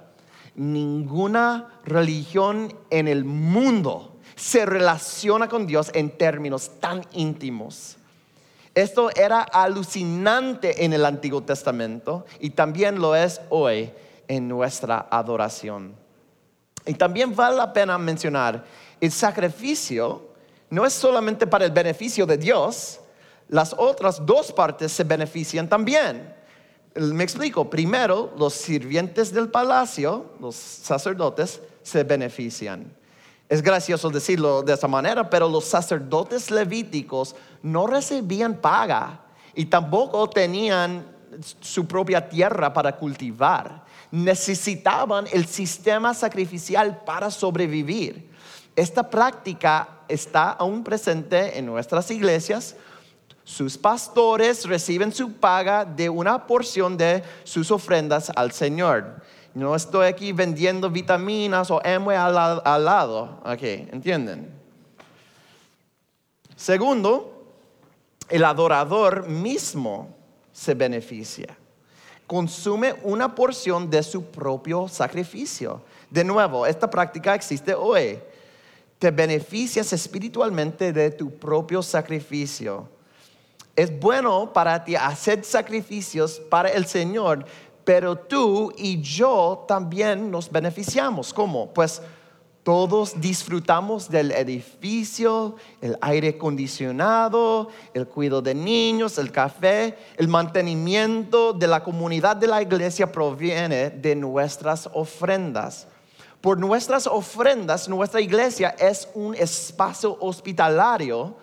ninguna 0.55 1.79
religión 1.85 2.73
en 2.89 3.07
el 3.07 3.25
mundo 3.25 4.15
se 4.35 4.65
relaciona 4.65 5.49
con 5.49 5.67
Dios 5.67 5.91
en 5.93 6.17
términos 6.17 6.71
tan 6.79 7.05
íntimos. 7.13 7.98
Esto 8.75 9.09
era 9.15 9.41
alucinante 9.41 10.85
en 10.85 10.93
el 10.93 11.05
Antiguo 11.05 11.41
Testamento 11.41 12.25
y 12.39 12.51
también 12.51 12.99
lo 12.99 13.15
es 13.15 13.41
hoy 13.49 13.91
en 14.27 14.47
nuestra 14.47 15.07
adoración. 15.09 15.95
Y 16.85 16.93
también 16.93 17.35
vale 17.35 17.57
la 17.57 17.73
pena 17.73 17.97
mencionar, 17.97 18.63
el 19.01 19.11
sacrificio 19.11 20.29
no 20.69 20.85
es 20.85 20.93
solamente 20.93 21.47
para 21.47 21.65
el 21.65 21.71
beneficio 21.71 22.25
de 22.25 22.37
Dios, 22.37 22.99
las 23.47 23.73
otras 23.77 24.23
dos 24.25 24.51
partes 24.51 24.91
se 24.91 25.03
benefician 25.03 25.67
también. 25.67 26.35
Me 26.95 27.23
explico, 27.23 27.69
primero 27.69 28.33
los 28.37 28.53
sirvientes 28.53 29.33
del 29.33 29.49
palacio, 29.49 30.33
los 30.39 30.55
sacerdotes, 30.55 31.59
se 31.81 32.03
benefician. 32.03 32.98
Es 33.49 33.63
gracioso 33.63 34.11
decirlo 34.11 34.61
de 34.61 34.73
esa 34.73 34.87
manera, 34.87 35.27
pero 35.27 35.49
los 35.49 35.65
sacerdotes 35.65 36.51
levíticos 36.51 37.35
no 37.63 37.87
recibían 37.87 38.55
paga 38.61 39.21
y 39.55 39.65
tampoco 39.65 40.29
tenían 40.29 41.03
su 41.59 41.87
propia 41.87 42.29
tierra 42.29 42.71
para 42.71 42.95
cultivar. 42.95 43.83
Necesitaban 44.11 45.25
el 45.33 45.47
sistema 45.47 46.13
sacrificial 46.13 47.01
para 47.03 47.31
sobrevivir. 47.31 48.29
Esta 48.75 49.09
práctica 49.09 50.01
está 50.07 50.51
aún 50.51 50.83
presente 50.83 51.57
en 51.57 51.65
nuestras 51.65 52.11
iglesias. 52.11 52.75
Sus 53.43 53.79
pastores 53.79 54.65
reciben 54.65 55.11
su 55.11 55.33
paga 55.33 55.85
de 55.85 56.07
una 56.07 56.45
porción 56.45 56.95
de 56.95 57.23
sus 57.45 57.71
ofrendas 57.71 58.31
al 58.35 58.51
Señor. 58.51 59.23
No 59.53 59.75
estoy 59.75 60.07
aquí 60.07 60.31
vendiendo 60.31 60.89
vitaminas 60.89 61.71
o 61.71 61.81
M 61.83 62.15
al, 62.15 62.85
lado. 62.85 63.41
Ok, 63.43 63.63
¿entienden? 63.91 64.49
Segundo, 66.55 67.45
el 68.29 68.43
adorador 68.43 69.27
mismo 69.27 70.15
se 70.51 70.73
beneficia. 70.75 71.57
Consume 72.27 72.93
una 73.03 73.33
porción 73.33 73.89
de 73.89 74.03
su 74.03 74.25
propio 74.25 74.87
sacrificio. 74.87 75.81
De 76.09 76.23
nuevo, 76.23 76.65
esta 76.65 76.89
práctica 76.89 77.33
existe 77.33 77.73
hoy. 77.73 78.19
Te 78.99 79.09
beneficias 79.09 79.91
espiritualmente 79.93 80.93
de 80.93 81.09
tu 81.09 81.31
propio 81.31 81.81
sacrificio. 81.81 82.87
Es 83.75 83.97
bueno 83.97 84.51
para 84.51 84.83
ti 84.83 84.95
hacer 84.95 85.43
sacrificios 85.45 86.39
para 86.49 86.67
el 86.69 86.85
Señor, 86.85 87.45
pero 87.89 88.15
tú 88.15 88.71
y 88.77 89.01
yo 89.01 89.65
también 89.67 90.29
nos 90.29 90.51
beneficiamos. 90.51 91.33
¿Cómo? 91.33 91.73
Pues 91.73 92.03
todos 92.61 93.19
disfrutamos 93.19 94.11
del 94.11 94.31
edificio, 94.31 95.55
el 95.81 95.97
aire 95.99 96.29
acondicionado, 96.37 97.69
el 97.95 98.05
cuidado 98.07 98.43
de 98.43 98.53
niños, 98.53 99.17
el 99.17 99.31
café, 99.31 99.97
el 100.17 100.27
mantenimiento 100.27 101.51
de 101.51 101.65
la 101.65 101.83
comunidad 101.83 102.35
de 102.35 102.45
la 102.45 102.61
iglesia 102.61 103.11
proviene 103.11 103.89
de 103.89 104.15
nuestras 104.15 104.87
ofrendas. 104.93 105.87
Por 106.41 106.59
nuestras 106.59 107.07
ofrendas, 107.07 107.89
nuestra 107.89 108.21
iglesia 108.21 108.75
es 108.77 109.09
un 109.15 109.33
espacio 109.33 110.15
hospitalario 110.19 111.35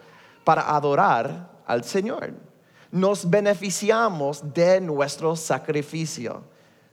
para 0.44 0.76
adorar 0.76 1.50
al 1.66 1.82
Señor 1.82 2.46
nos 2.90 3.28
beneficiamos 3.28 4.54
de 4.54 4.80
nuestro 4.80 5.36
sacrificio. 5.36 6.42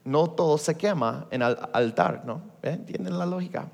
No 0.03 0.29
todo 0.29 0.57
se 0.57 0.75
quema 0.75 1.27
en 1.31 1.41
el 1.41 1.57
altar, 1.71 2.23
¿no? 2.25 2.41
¿Entienden 2.61 3.17
la 3.17 3.25
lógica? 3.25 3.67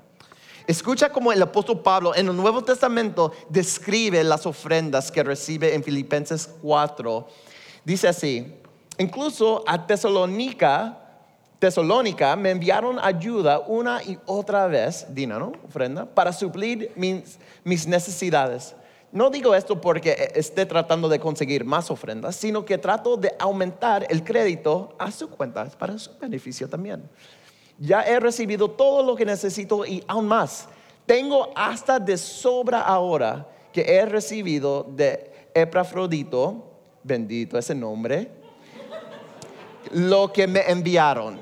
Escucha 0.66 1.10
cómo 1.10 1.32
el 1.32 1.42
apóstol 1.42 1.80
Pablo 1.80 2.14
en 2.14 2.28
el 2.28 2.36
Nuevo 2.36 2.62
Testamento 2.62 3.32
describe 3.48 4.22
las 4.22 4.46
ofrendas 4.46 5.10
que 5.10 5.22
recibe 5.24 5.74
en 5.74 5.82
Filipenses 5.82 6.48
4. 6.62 7.26
Dice 7.84 8.06
así, 8.06 8.54
incluso 8.98 9.64
a 9.66 9.86
Tesalónica, 9.86 10.98
Tesalónica 11.58 12.36
me 12.36 12.50
enviaron 12.50 12.98
ayuda 13.00 13.58
una 13.58 14.02
y 14.04 14.18
otra 14.26 14.68
vez, 14.68 15.06
Dina, 15.10 15.38
¿no? 15.38 15.52
Ofrenda, 15.66 16.06
para 16.06 16.32
suplir 16.32 16.92
mis 16.94 17.86
necesidades 17.88 18.76
no 19.12 19.28
digo 19.28 19.54
esto 19.54 19.80
porque 19.80 20.32
esté 20.34 20.66
tratando 20.66 21.08
de 21.08 21.18
conseguir 21.18 21.64
más 21.64 21.90
ofrendas, 21.90 22.36
sino 22.36 22.64
que 22.64 22.78
trato 22.78 23.16
de 23.16 23.34
aumentar 23.38 24.06
el 24.08 24.22
crédito 24.22 24.94
a 24.98 25.10
su 25.10 25.28
cuenta 25.28 25.64
para 25.64 25.98
su 25.98 26.16
beneficio 26.18 26.68
también. 26.68 27.02
Ya 27.78 28.02
he 28.02 28.20
recibido 28.20 28.70
todo 28.70 29.02
lo 29.02 29.16
que 29.16 29.24
necesito 29.24 29.84
y 29.84 30.04
aún 30.06 30.28
más. 30.28 30.68
Tengo 31.06 31.50
hasta 31.56 31.98
de 31.98 32.16
sobra 32.16 32.82
ahora 32.82 33.48
que 33.72 33.82
he 33.82 34.04
recibido 34.06 34.86
de 34.88 35.48
Epafrodito, 35.54 36.70
bendito 37.02 37.58
ese 37.58 37.74
nombre, 37.74 38.30
lo 39.92 40.32
que 40.32 40.46
me 40.46 40.60
enviaron. 40.70 41.38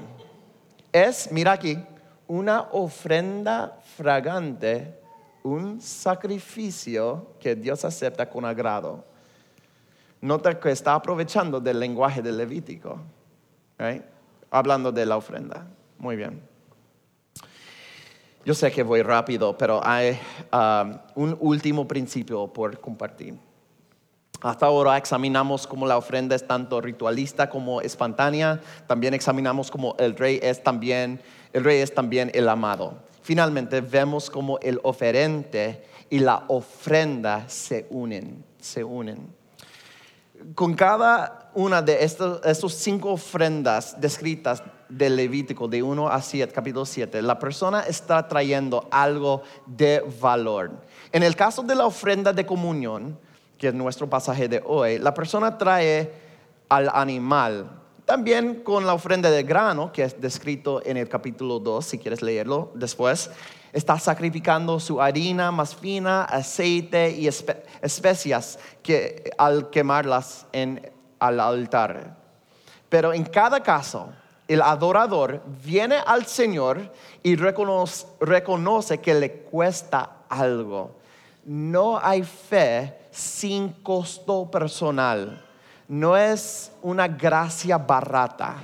Es, 0.91 1.31
mira 1.31 1.53
aquí, 1.53 1.79
una 2.29 2.69
ofrenda 2.73 3.79
fragante 3.97 4.98
un 5.49 5.81
sacrificio 5.81 7.35
que 7.41 7.55
Dios 7.55 7.85
acepta 7.85 8.29
con 8.29 8.45
agrado. 8.45 9.05
Nota 10.21 10.59
que 10.59 10.71
está 10.71 10.95
aprovechando 10.95 11.61
del 11.61 11.79
lenguaje 11.79 12.23
del 12.23 12.37
Levítico, 12.37 12.99
hablando 14.51 14.93
de 14.93 15.07
la 15.07 15.17
ofrenda. 15.17 15.67
Muy 15.99 16.17
bien. 16.17 16.43
Yo 18.45 18.55
sé 18.55 18.71
que 18.71 18.83
voy 18.83 19.03
rápido, 19.03 19.57
pero 19.57 19.81
hay 19.85 20.19
um, 20.53 20.99
un 21.15 21.37
último 21.41 21.87
principio 21.87 22.47
por 22.47 22.81
compartir. 22.81 23.39
Hasta 24.41 24.67
ahora 24.67 24.97
examinamos 24.97 25.67
cómo 25.67 25.87
la 25.87 25.97
ofrenda 25.97 26.35
es 26.37 26.47
tanto 26.47 26.81
ritualista 26.81 27.51
como 27.51 27.81
espontánea. 27.81 28.61
También 28.87 29.15
examinamos 29.15 29.71
cómo 29.71 29.97
el 29.99 30.17
rey 30.17 30.39
es 30.43 30.63
también, 30.63 31.21
el 31.53 31.65
rey 31.65 31.81
es 31.81 31.93
también 31.93 32.31
el 32.35 32.49
amado 32.49 33.08
finalmente 33.29 33.83
vemos 33.83 34.31
como 34.31 34.59
el 34.61 34.81
oferente 34.85 35.85
y 36.09 36.19
la 36.19 36.45
ofrenda 36.49 37.47
se 37.47 37.87
unen, 37.91 38.43
se 38.59 38.83
unen. 38.83 39.29
Con 40.55 40.73
cada 40.73 41.51
una 41.53 41.83
de 41.83 42.03
estos, 42.03 42.73
cinco 42.73 43.11
ofrendas 43.11 44.01
descritas 44.01 44.63
del 44.89 45.17
Levítico 45.17 45.69
de 45.69 45.83
1 45.83 46.09
a 46.09 46.23
7, 46.23 46.51
capítulo 46.55 46.87
7, 46.87 47.21
la 47.21 47.39
persona 47.39 47.83
está 47.83 48.27
trayendo 48.27 48.89
algo 48.91 49.43
de 49.67 50.03
valor. 50.23 50.71
En 51.13 51.23
el 51.23 51.37
caso 51.37 51.63
de 51.63 51.75
la 51.75 51.85
ofrenda 51.85 52.33
de 52.33 52.47
comunión, 52.47 53.19
que 53.59 53.69
es 53.69 53.75
nuestro 53.75 54.09
pasaje 54.09 54.49
de 54.49 54.63
hoy, 54.65 54.99
la 54.99 55.13
persona 55.13 55.59
trae 55.59 56.11
al 56.71 56.89
animal 56.95 57.78
también 58.09 58.63
con 58.63 58.87
la 58.87 58.95
ofrenda 58.95 59.31
de 59.31 59.43
grano, 59.43 59.93
que 59.93 60.03
es 60.03 60.19
descrito 60.19 60.81
en 60.83 60.97
el 60.97 61.11
capítulo 61.11 61.59
2, 61.59 61.85
si 61.85 61.99
quieres 61.99 62.23
leerlo 62.23 62.73
después, 62.75 63.31
está 63.71 63.99
sacrificando 63.99 64.81
su 64.81 65.03
harina 65.03 65.53
más 65.53 65.77
fina, 65.77 66.25
aceite 66.25 67.11
y 67.11 67.29
especias 67.29 68.59
que, 68.83 69.31
al 69.37 69.69
quemarlas 69.69 70.47
en 70.53 70.91
al 71.19 71.39
altar. 71.39 72.17
Pero 72.89 73.13
en 73.13 73.25
cada 73.25 73.63
caso, 73.63 74.09
el 74.47 74.63
adorador 74.63 75.43
viene 75.63 75.97
al 76.07 76.25
Señor 76.25 76.91
y 77.23 77.37
reconoce 77.37 78.99
que 79.03 79.13
le 79.13 79.33
cuesta 79.33 80.23
algo. 80.31 80.93
No 81.45 82.01
hay 82.03 82.23
fe 82.23 82.97
sin 83.11 83.69
costo 83.69 84.51
personal. 84.51 85.45
No 85.89 86.17
es 86.17 86.71
una 86.83 87.09
gracia 87.09 87.79
barata. 87.79 88.57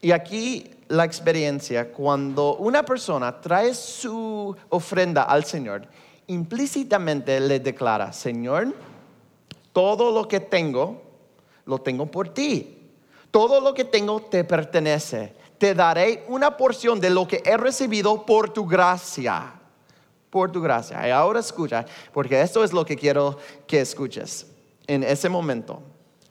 Y 0.00 0.10
aquí 0.10 0.70
la 0.88 1.04
experiencia, 1.04 1.92
cuando 1.92 2.56
una 2.56 2.82
persona 2.82 3.40
trae 3.40 3.74
su 3.74 4.56
ofrenda 4.70 5.24
al 5.24 5.44
Señor, 5.44 5.86
implícitamente 6.28 7.38
le 7.40 7.60
declara, 7.60 8.12
Señor, 8.12 8.74
todo 9.72 10.12
lo 10.12 10.26
que 10.26 10.40
tengo, 10.40 11.02
lo 11.66 11.78
tengo 11.78 12.06
por 12.06 12.30
ti. 12.30 12.72
Todo 13.30 13.60
lo 13.60 13.74
que 13.74 13.84
tengo 13.84 14.22
te 14.22 14.44
pertenece. 14.44 15.34
Te 15.58 15.74
daré 15.74 16.24
una 16.28 16.56
porción 16.56 17.00
de 17.00 17.10
lo 17.10 17.28
que 17.28 17.42
he 17.44 17.56
recibido 17.58 18.24
por 18.24 18.50
tu 18.50 18.66
gracia. 18.66 19.52
Por 20.30 20.50
tu 20.50 20.62
gracia. 20.62 21.06
Y 21.06 21.10
ahora 21.10 21.40
escucha, 21.40 21.84
porque 22.12 22.40
esto 22.40 22.64
es 22.64 22.72
lo 22.72 22.86
que 22.86 22.96
quiero 22.96 23.38
que 23.66 23.80
escuches. 23.80 24.46
En 24.86 25.02
ese 25.02 25.28
momento, 25.28 25.82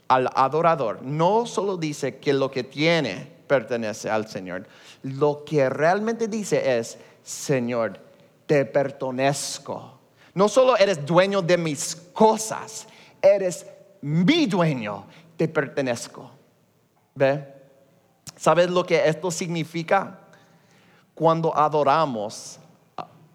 al 0.08 0.30
adorador 0.36 1.02
no 1.02 1.46
solo 1.46 1.78
dice 1.78 2.18
que 2.18 2.34
lo 2.34 2.52
que 2.52 2.64
tiene 2.64 3.36
pertenece 3.48 4.10
al 4.10 4.28
Señor, 4.28 4.68
lo 5.04 5.44
que 5.44 5.70
realmente 5.70 6.28
dice 6.28 6.78
es, 6.78 6.98
Señor, 7.24 8.00
te 8.46 8.66
pertenezco. 8.66 10.00
No 10.34 10.48
solo 10.48 10.78
eres 10.78 11.06
dueño 11.06 11.42
de 11.42 11.58
mis 11.58 11.96
cosas, 12.14 12.88
eres 13.22 13.66
mi 14.02 14.46
dueño, 14.46 15.06
te 15.38 15.48
pertenezco. 15.48 16.30
¿Ve? 17.16 17.54
¿Sabes 18.36 18.70
lo 18.70 18.86
que 18.86 19.08
esto 19.08 19.32
significa? 19.32 20.20
Cuando 21.14 21.56
adoramos, 21.56 22.60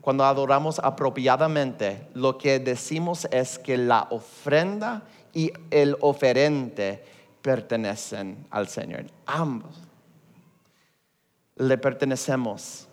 cuando 0.00 0.24
adoramos 0.24 0.78
apropiadamente, 0.78 2.08
lo 2.14 2.38
que 2.38 2.58
decimos 2.58 3.26
es 3.30 3.58
que 3.58 3.76
la 3.76 4.06
ofrenda 4.10 5.02
y 5.32 5.52
el 5.70 5.96
oferente 6.00 7.04
pertenecen 7.42 8.46
al 8.50 8.68
Señor. 8.68 9.06
Ambos 9.26 9.90
le 11.60 11.76
pertenecemos. 11.76 12.88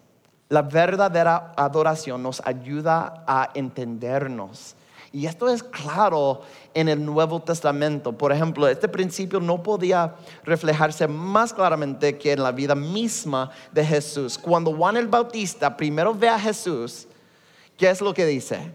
La 0.50 0.62
verdadera 0.62 1.54
adoración 1.56 2.22
nos 2.22 2.42
ayuda 2.46 3.24
a 3.26 3.50
entendernos. 3.54 4.76
Y 5.18 5.26
esto 5.26 5.50
es 5.50 5.64
claro 5.64 6.42
en 6.76 6.88
el 6.88 7.04
Nuevo 7.04 7.42
Testamento. 7.42 8.16
Por 8.16 8.32
ejemplo, 8.32 8.68
este 8.68 8.88
principio 8.88 9.40
no 9.40 9.64
podía 9.64 10.14
reflejarse 10.44 11.08
más 11.08 11.52
claramente 11.52 12.20
que 12.20 12.34
en 12.34 12.44
la 12.44 12.52
vida 12.52 12.76
misma 12.76 13.50
de 13.72 13.84
Jesús. 13.84 14.38
Cuando 14.38 14.76
Juan 14.76 14.96
el 14.96 15.08
Bautista 15.08 15.76
primero 15.76 16.14
ve 16.14 16.30
a 16.30 16.38
Jesús, 16.40 17.08
¿qué 17.76 17.90
es 17.90 18.00
lo 18.00 18.14
que 18.14 18.28
dice? 18.28 18.72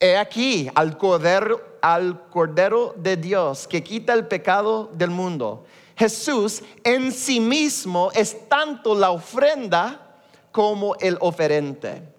He 0.00 0.16
aquí 0.16 0.70
al 0.74 0.96
cordero, 0.96 1.60
al 1.82 2.28
cordero 2.30 2.94
de 2.96 3.18
Dios 3.18 3.68
que 3.68 3.84
quita 3.84 4.14
el 4.14 4.26
pecado 4.28 4.90
del 4.94 5.10
mundo. 5.10 5.66
Jesús 5.96 6.62
en 6.82 7.12
sí 7.12 7.40
mismo 7.40 8.10
es 8.14 8.48
tanto 8.48 8.94
la 8.94 9.10
ofrenda 9.10 10.16
como 10.50 10.94
el 10.94 11.18
oferente. 11.20 12.15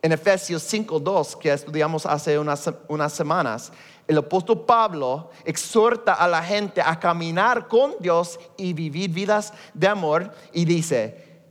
En 0.00 0.12
Efesios 0.12 0.62
5.2, 0.72 1.36
que 1.38 1.52
estudiamos 1.52 2.06
hace 2.06 2.38
unas, 2.38 2.70
unas 2.86 3.12
semanas, 3.12 3.72
el 4.06 4.18
apóstol 4.18 4.64
Pablo 4.64 5.30
exhorta 5.44 6.14
a 6.14 6.28
la 6.28 6.42
gente 6.42 6.80
a 6.80 6.98
caminar 6.98 7.66
con 7.66 7.94
Dios 7.98 8.38
y 8.56 8.72
vivir 8.72 9.10
vidas 9.10 9.52
de 9.74 9.88
amor 9.88 10.32
y 10.52 10.64
dice, 10.64 11.42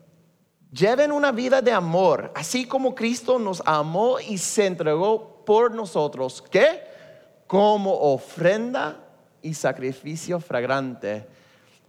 lleven 0.72 1.12
una 1.12 1.32
vida 1.32 1.62
de 1.62 1.74
amor, 1.74 2.32
así 2.36 2.66
como 2.66 2.96
Cristo 2.96 3.38
nos 3.38 3.62
amó 3.66 4.20
y 4.20 4.38
se 4.38 4.66
entregó 4.66 5.44
por 5.46 5.74
nosotros, 5.74 6.42
¿qué? 6.50 6.82
Como 7.48 7.94
ofrenda 7.94 9.04
y 9.42 9.54
sacrificio 9.54 10.40
fragrante 10.40 11.28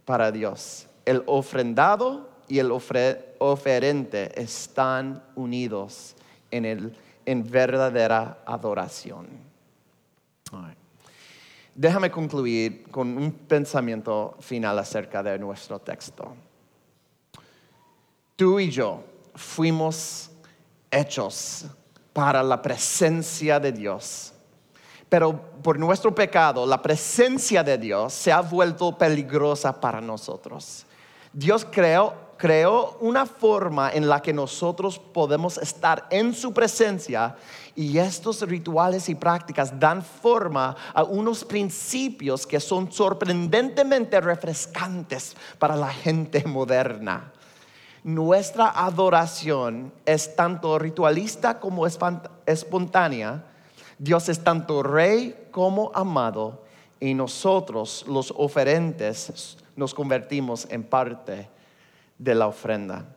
para 0.03 0.31
Dios. 0.31 0.87
El 1.05 1.23
ofrendado 1.25 2.29
y 2.49 2.59
el 2.59 2.71
oferente 2.71 4.41
están 4.41 5.23
unidos 5.35 6.15
en, 6.51 6.65
el, 6.65 6.95
en 7.25 7.49
verdadera 7.49 8.39
adoración. 8.45 9.27
Déjame 11.75 12.11
concluir 12.11 12.83
con 12.91 13.17
un 13.17 13.31
pensamiento 13.31 14.35
final 14.39 14.77
acerca 14.79 15.23
de 15.23 15.39
nuestro 15.39 15.79
texto. 15.79 16.35
Tú 18.35 18.59
y 18.59 18.69
yo 18.69 19.03
fuimos 19.35 20.29
hechos 20.91 21.65
para 22.11 22.43
la 22.43 22.61
presencia 22.61 23.59
de 23.59 23.71
Dios. 23.71 24.33
Pero 25.07 25.41
por 25.63 25.79
nuestro 25.79 26.13
pecado, 26.13 26.65
la 26.65 26.81
presencia 26.81 27.63
de 27.63 27.77
Dios 27.77 28.13
se 28.13 28.31
ha 28.31 28.41
vuelto 28.41 28.97
peligrosa 28.97 29.79
para 29.79 30.01
nosotros. 30.01 30.85
Dios 31.33 31.65
creó 31.69 32.28
creó 32.39 32.95
una 33.01 33.25
forma 33.25 33.91
en 33.91 34.07
la 34.07 34.21
que 34.21 34.31
nosotros 34.31 34.97
podemos 34.97 35.57
estar 35.57 36.07
en 36.09 36.33
su 36.33 36.53
presencia 36.53 37.35
y 37.75 37.97
estos 37.97 38.41
rituales 38.43 39.09
y 39.09 39.15
prácticas 39.15 39.77
dan 39.77 40.01
forma 40.01 40.73
a 40.93 41.03
unos 41.03 41.43
principios 41.43 42.47
que 42.47 42.61
son 42.61 42.89
sorprendentemente 42.93 44.21
refrescantes 44.21 45.35
para 45.59 45.75
la 45.75 45.89
gente 45.89 46.45
moderna. 46.47 47.33
Nuestra 48.05 48.69
adoración 48.69 49.91
es 50.05 50.33
tanto 50.37 50.79
ritualista 50.79 51.59
como 51.59 51.85
espontánea. 51.85 53.43
Dios 53.97 54.29
es 54.29 54.41
tanto 54.41 54.81
rey 54.81 55.49
como 55.51 55.91
amado 55.93 56.63
y 57.01 57.13
nosotros 57.13 58.05
los 58.07 58.33
oferentes 58.37 59.57
nos 59.75 59.93
convertimos 59.93 60.65
en 60.69 60.83
parte 60.83 61.58
de 62.19 62.35
la 62.35 62.45
ofrenda. 62.47 63.15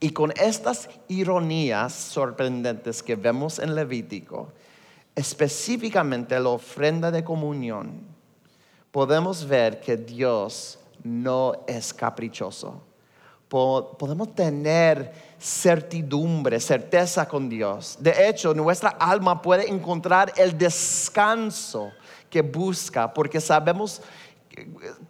Y 0.00 0.10
con 0.10 0.32
estas 0.36 0.88
ironías 1.08 1.92
sorprendentes 1.92 3.02
que 3.02 3.14
vemos 3.14 3.58
en 3.58 3.74
Levítico, 3.74 4.52
específicamente 5.14 6.38
la 6.40 6.50
ofrenda 6.50 7.10
de 7.10 7.22
comunión, 7.22 8.02
podemos 8.90 9.46
ver 9.46 9.80
que 9.80 9.96
Dios 9.96 10.78
no 11.02 11.52
es 11.66 11.94
caprichoso. 11.94 12.82
Podemos 13.48 14.34
tener 14.34 15.12
certidumbre, 15.38 16.58
certeza 16.58 17.28
con 17.28 17.48
Dios. 17.48 17.96
De 18.00 18.28
hecho, 18.28 18.52
nuestra 18.52 18.90
alma 18.90 19.40
puede 19.40 19.70
encontrar 19.70 20.32
el 20.36 20.58
descanso 20.58 21.92
que 22.28 22.42
busca 22.42 23.14
porque 23.14 23.40
sabemos 23.40 24.02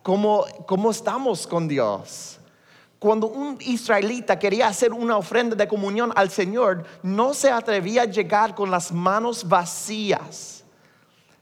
cómo, 0.02 0.44
cómo 0.66 0.90
estamos 0.90 1.46
con 1.46 1.66
Dios 1.66 2.38
cuando 3.04 3.26
un 3.26 3.58
israelita 3.60 4.38
quería 4.38 4.66
hacer 4.66 4.90
una 4.90 5.18
ofrenda 5.18 5.54
de 5.54 5.68
comunión 5.68 6.10
al 6.16 6.30
Señor, 6.30 6.84
no 7.02 7.34
se 7.34 7.50
atrevía 7.50 8.00
a 8.00 8.06
llegar 8.06 8.54
con 8.54 8.70
las 8.70 8.90
manos 8.90 9.46
vacías. 9.46 10.64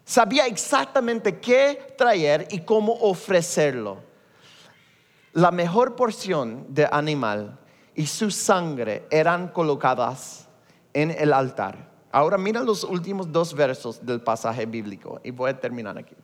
Sabía 0.05 0.49
exactamente 0.49 1.39
qué 1.39 1.95
traer 1.97 2.49
y 2.51 2.63
cómo 2.63 2.95
ofrecerlo. 2.95 3.99
La 5.35 5.53
mejor 5.53 5.95
porción 5.95 6.67
de 6.69 6.89
animal 6.91 7.61
y 7.95 8.07
su 8.07 8.33
sangre 8.33 9.07
eran 9.09 9.47
colocadas 9.47 10.49
en 10.93 11.13
el 11.13 11.33
altar. 11.33 11.93
Ahora 12.11 12.39
mira 12.39 12.61
los 12.65 12.83
últimos 12.83 13.31
dos 13.31 13.55
versos 13.55 14.05
del 14.05 14.21
pasaje 14.21 14.67
bíblico 14.67 15.21
y 15.23 15.31
voy 15.31 15.51
a 15.51 15.61
terminar 15.61 15.97
aquí. 15.97 16.17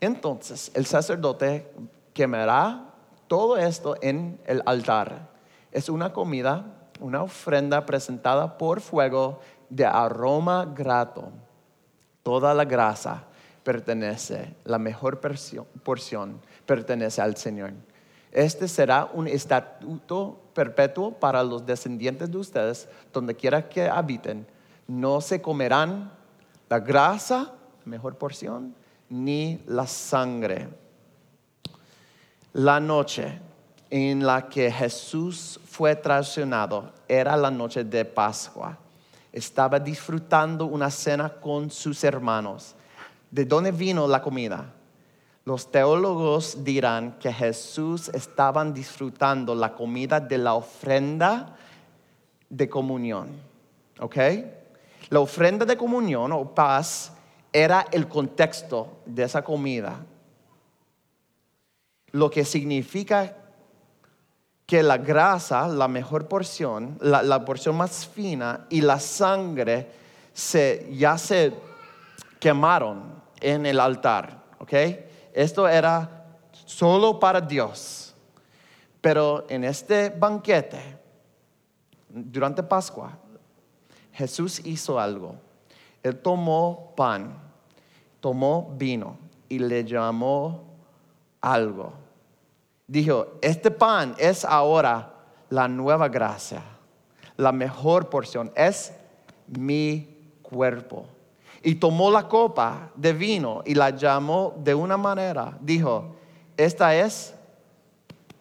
Entonces 0.00 0.70
el 0.72 0.86
sacerdote 0.86 1.70
quemará 2.14 2.94
todo 3.28 3.56
esto 3.56 3.96
en 4.00 4.40
el 4.46 4.62
altar. 4.66 5.28
Es 5.72 5.88
una 5.88 6.12
comida, 6.12 6.64
una 7.00 7.22
ofrenda 7.22 7.84
presentada 7.84 8.56
por 8.56 8.80
fuego 8.80 9.40
de 9.68 9.84
aroma 9.84 10.64
grato. 10.64 11.30
Toda 12.22 12.54
la 12.54 12.64
grasa 12.64 13.24
pertenece, 13.62 14.54
la 14.64 14.78
mejor 14.78 15.20
porción 15.82 16.40
pertenece 16.64 17.20
al 17.20 17.36
Señor. 17.36 17.72
Este 18.32 18.68
será 18.68 19.08
un 19.12 19.28
estatuto 19.28 20.40
perpetuo 20.54 21.12
para 21.12 21.42
los 21.42 21.64
descendientes 21.64 22.30
de 22.30 22.38
ustedes, 22.38 22.88
donde 23.12 23.34
quiera 23.34 23.68
que 23.68 23.88
habiten. 23.88 24.46
No 24.86 25.20
se 25.20 25.40
comerán 25.40 26.12
la 26.68 26.80
grasa, 26.80 27.52
mejor 27.84 28.16
porción, 28.16 28.74
ni 29.08 29.62
la 29.66 29.86
sangre 29.86 30.68
la 32.56 32.80
noche 32.80 33.38
en 33.90 34.24
la 34.24 34.48
que 34.48 34.72
Jesús 34.72 35.60
fue 35.66 35.94
traicionado 35.94 36.90
era 37.06 37.36
la 37.36 37.50
noche 37.50 37.84
de 37.84 38.02
Pascua. 38.06 38.78
Estaba 39.30 39.78
disfrutando 39.78 40.64
una 40.64 40.90
cena 40.90 41.28
con 41.28 41.70
sus 41.70 42.02
hermanos. 42.02 42.74
¿De 43.30 43.44
dónde 43.44 43.72
vino 43.72 44.08
la 44.08 44.22
comida? 44.22 44.72
los 45.44 45.70
teólogos 45.70 46.64
dirán 46.64 47.18
que 47.20 47.32
Jesús 47.32 48.08
estaban 48.08 48.74
disfrutando 48.74 49.54
la 49.54 49.74
comida 49.74 50.18
de 50.18 50.38
la 50.38 50.54
ofrenda 50.54 51.54
de 52.50 52.68
comunión. 52.68 53.28
¿Ok? 54.00 54.16
La 55.10 55.20
ofrenda 55.20 55.64
de 55.64 55.76
comunión 55.76 56.32
o 56.32 56.52
paz 56.52 57.12
era 57.52 57.86
el 57.92 58.08
contexto 58.08 58.96
de 59.06 59.22
esa 59.22 59.42
comida. 59.42 60.04
Lo 62.16 62.30
que 62.30 62.46
significa 62.46 63.36
que 64.64 64.82
la 64.82 64.96
grasa, 64.96 65.68
la 65.68 65.86
mejor 65.86 66.28
porción, 66.28 66.96
la, 67.02 67.44
porción 67.44 67.76
más 67.76 68.06
fina 68.06 68.66
y 68.70 68.80
la 68.80 68.98
sangre 68.98 69.90
se, 70.32 70.88
ya 70.92 71.18
se 71.18 71.52
quemaron 72.40 73.22
en 73.38 73.66
el 73.66 73.78
altar. 73.78 74.44
Esto 75.34 75.68
era 75.68 76.26
solo 76.64 77.20
para 77.20 77.38
Dios. 77.38 78.14
Pero 79.02 79.44
en 79.50 79.64
este 79.64 80.08
banquete, 80.08 80.98
durante 82.08 82.62
Pascua, 82.62 83.18
Jesús 84.14 84.62
hizo 84.64 84.98
algo. 84.98 85.36
Él 86.02 86.18
tomó 86.18 86.94
pan, 86.96 87.36
tomó 88.20 88.74
vino 88.74 89.18
y 89.50 89.58
le 89.58 89.84
llamó 89.84 90.64
algo. 91.42 92.05
Dijo, 92.86 93.38
este 93.42 93.70
pan 93.70 94.14
es 94.18 94.44
ahora 94.44 95.12
la 95.50 95.68
nueva 95.68 96.08
gracia, 96.08 96.62
la 97.36 97.52
mejor 97.52 98.08
porción, 98.08 98.52
es 98.54 98.92
mi 99.48 100.08
cuerpo 100.42 101.06
y 101.66 101.74
tomó 101.74 102.12
la 102.12 102.28
copa 102.28 102.90
de 102.94 103.12
vino 103.12 103.60
y 103.66 103.74
la 103.74 103.90
llamó 103.90 104.54
de 104.58 104.72
una 104.72 104.96
manera. 104.96 105.58
Dijo, 105.60 106.14
esta 106.56 106.94
es 106.94 107.34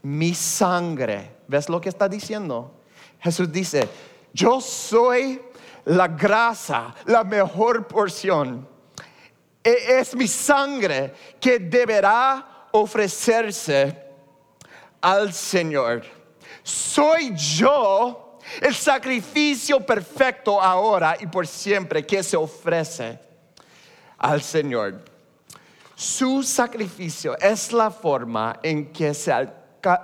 mi 0.04 0.36
sangre. 0.36 1.32
¿Ves 1.48 1.68
lo 1.68 1.82
que 1.82 1.90
está 1.90 2.08
diciendo? 2.08 2.72
Jesús 3.20 3.52
dice, 3.52 3.90
yo 4.32 4.62
soy 4.62 5.42
la 5.86 6.08
grasa, 6.08 6.94
la 7.06 7.24
mejor 7.24 7.88
porción. 7.88 8.68
E-, 9.64 10.00
es 10.00 10.16
mi 10.16 10.28
sangre 10.28 11.12
que 11.40 11.58
deberá 11.58 12.68
ofrecerse 12.74 14.05
al 15.06 15.32
Señor. 15.34 16.04
Soy 16.64 17.36
yo 17.36 18.40
el 18.60 18.74
sacrificio 18.74 19.80
perfecto 19.86 20.60
ahora 20.60 21.16
y 21.20 21.28
por 21.28 21.46
siempre 21.46 22.04
que 22.04 22.24
se 22.24 22.36
ofrece 22.36 23.20
al 24.18 24.42
Señor. 24.42 25.06
Su 25.96 26.42
sacrificio 26.42 27.38
es 27.38 27.72
la 27.72 27.92
forma 27.92 28.60
en 28.64 28.92
que 28.92 29.14
se 29.14 29.32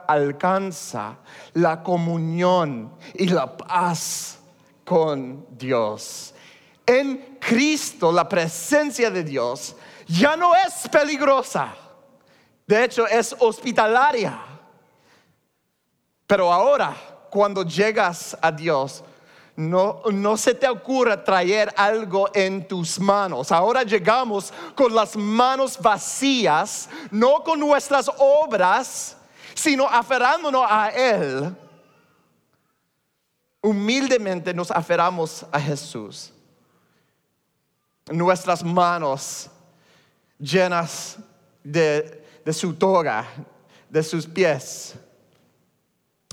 alcanza 0.08 1.18
la 1.54 1.82
comunión 1.82 2.94
y 3.16 3.28
la 3.28 3.58
paz 3.58 4.38
con 4.86 5.48
Dios. 5.58 6.36
En 6.86 7.40
Cristo 7.40 8.12
la 8.12 8.30
presencia 8.30 9.10
de 9.10 9.24
Dios 9.24 9.76
ya 10.06 10.36
no 10.36 10.56
es 10.56 10.88
peligrosa. 10.90 11.74
De 12.68 12.84
hecho, 12.84 13.08
es 13.08 13.36
hospitalaria. 13.40 14.51
Pero 16.32 16.50
ahora 16.50 16.96
cuando 17.30 17.62
llegas 17.62 18.38
a 18.42 18.54
Dios, 18.54 19.04
no, 19.58 20.02
no, 20.14 20.38
se 20.38 20.54
te 20.56 20.70
ocurra 20.70 21.22
traer 21.22 21.74
algo 21.76 22.30
en 22.34 22.66
tus 22.66 22.98
manos. 23.02 23.52
Ahora 23.52 23.84
llegamos 23.84 24.54
con 24.74 24.96
las 24.96 25.18
manos 25.18 25.78
vacías, 25.78 26.88
no 27.12 27.44
con 27.44 27.60
nuestras 27.60 28.10
obras, 28.18 29.18
sino 29.54 29.86
aferrándonos 29.86 30.66
a 30.70 30.88
Él. 30.92 31.54
Humildemente 33.62 34.54
nos 34.54 34.72
aferramos 34.72 35.46
a 35.52 35.60
Jesús. 35.60 36.32
Nuestras 38.10 38.64
manos 38.64 39.50
llenas 40.40 41.18
de, 41.62 42.26
de 42.46 42.54
su 42.54 42.74
toga, 42.74 43.28
de 43.90 44.02
sus 44.02 44.26
pies 44.26 44.96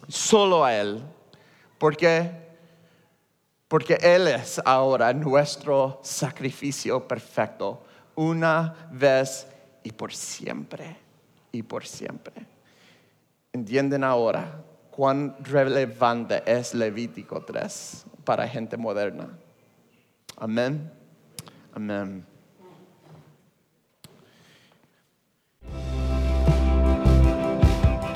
solo 0.06 0.64
a 0.64 0.74
Él. 0.74 1.02
Porque, 1.78 2.30
porque 3.66 3.94
Él 4.00 4.28
es 4.28 4.60
ahora 4.64 5.12
nuestro 5.12 6.00
sacrificio 6.02 7.06
perfecto, 7.06 7.82
una 8.14 8.88
vez 8.90 9.46
y 9.82 9.92
por 9.92 10.12
siempre, 10.12 10.96
y 11.52 11.62
por 11.62 11.86
siempre. 11.86 12.34
¿Entienden 13.52 14.04
ahora 14.04 14.62
cuán 14.90 15.36
relevante 15.40 16.42
es 16.46 16.74
Levítico 16.74 17.42
3 17.44 18.06
para 18.24 18.46
gente 18.46 18.76
moderna? 18.76 19.28
Amén. 20.36 20.92
Amén. 21.72 22.37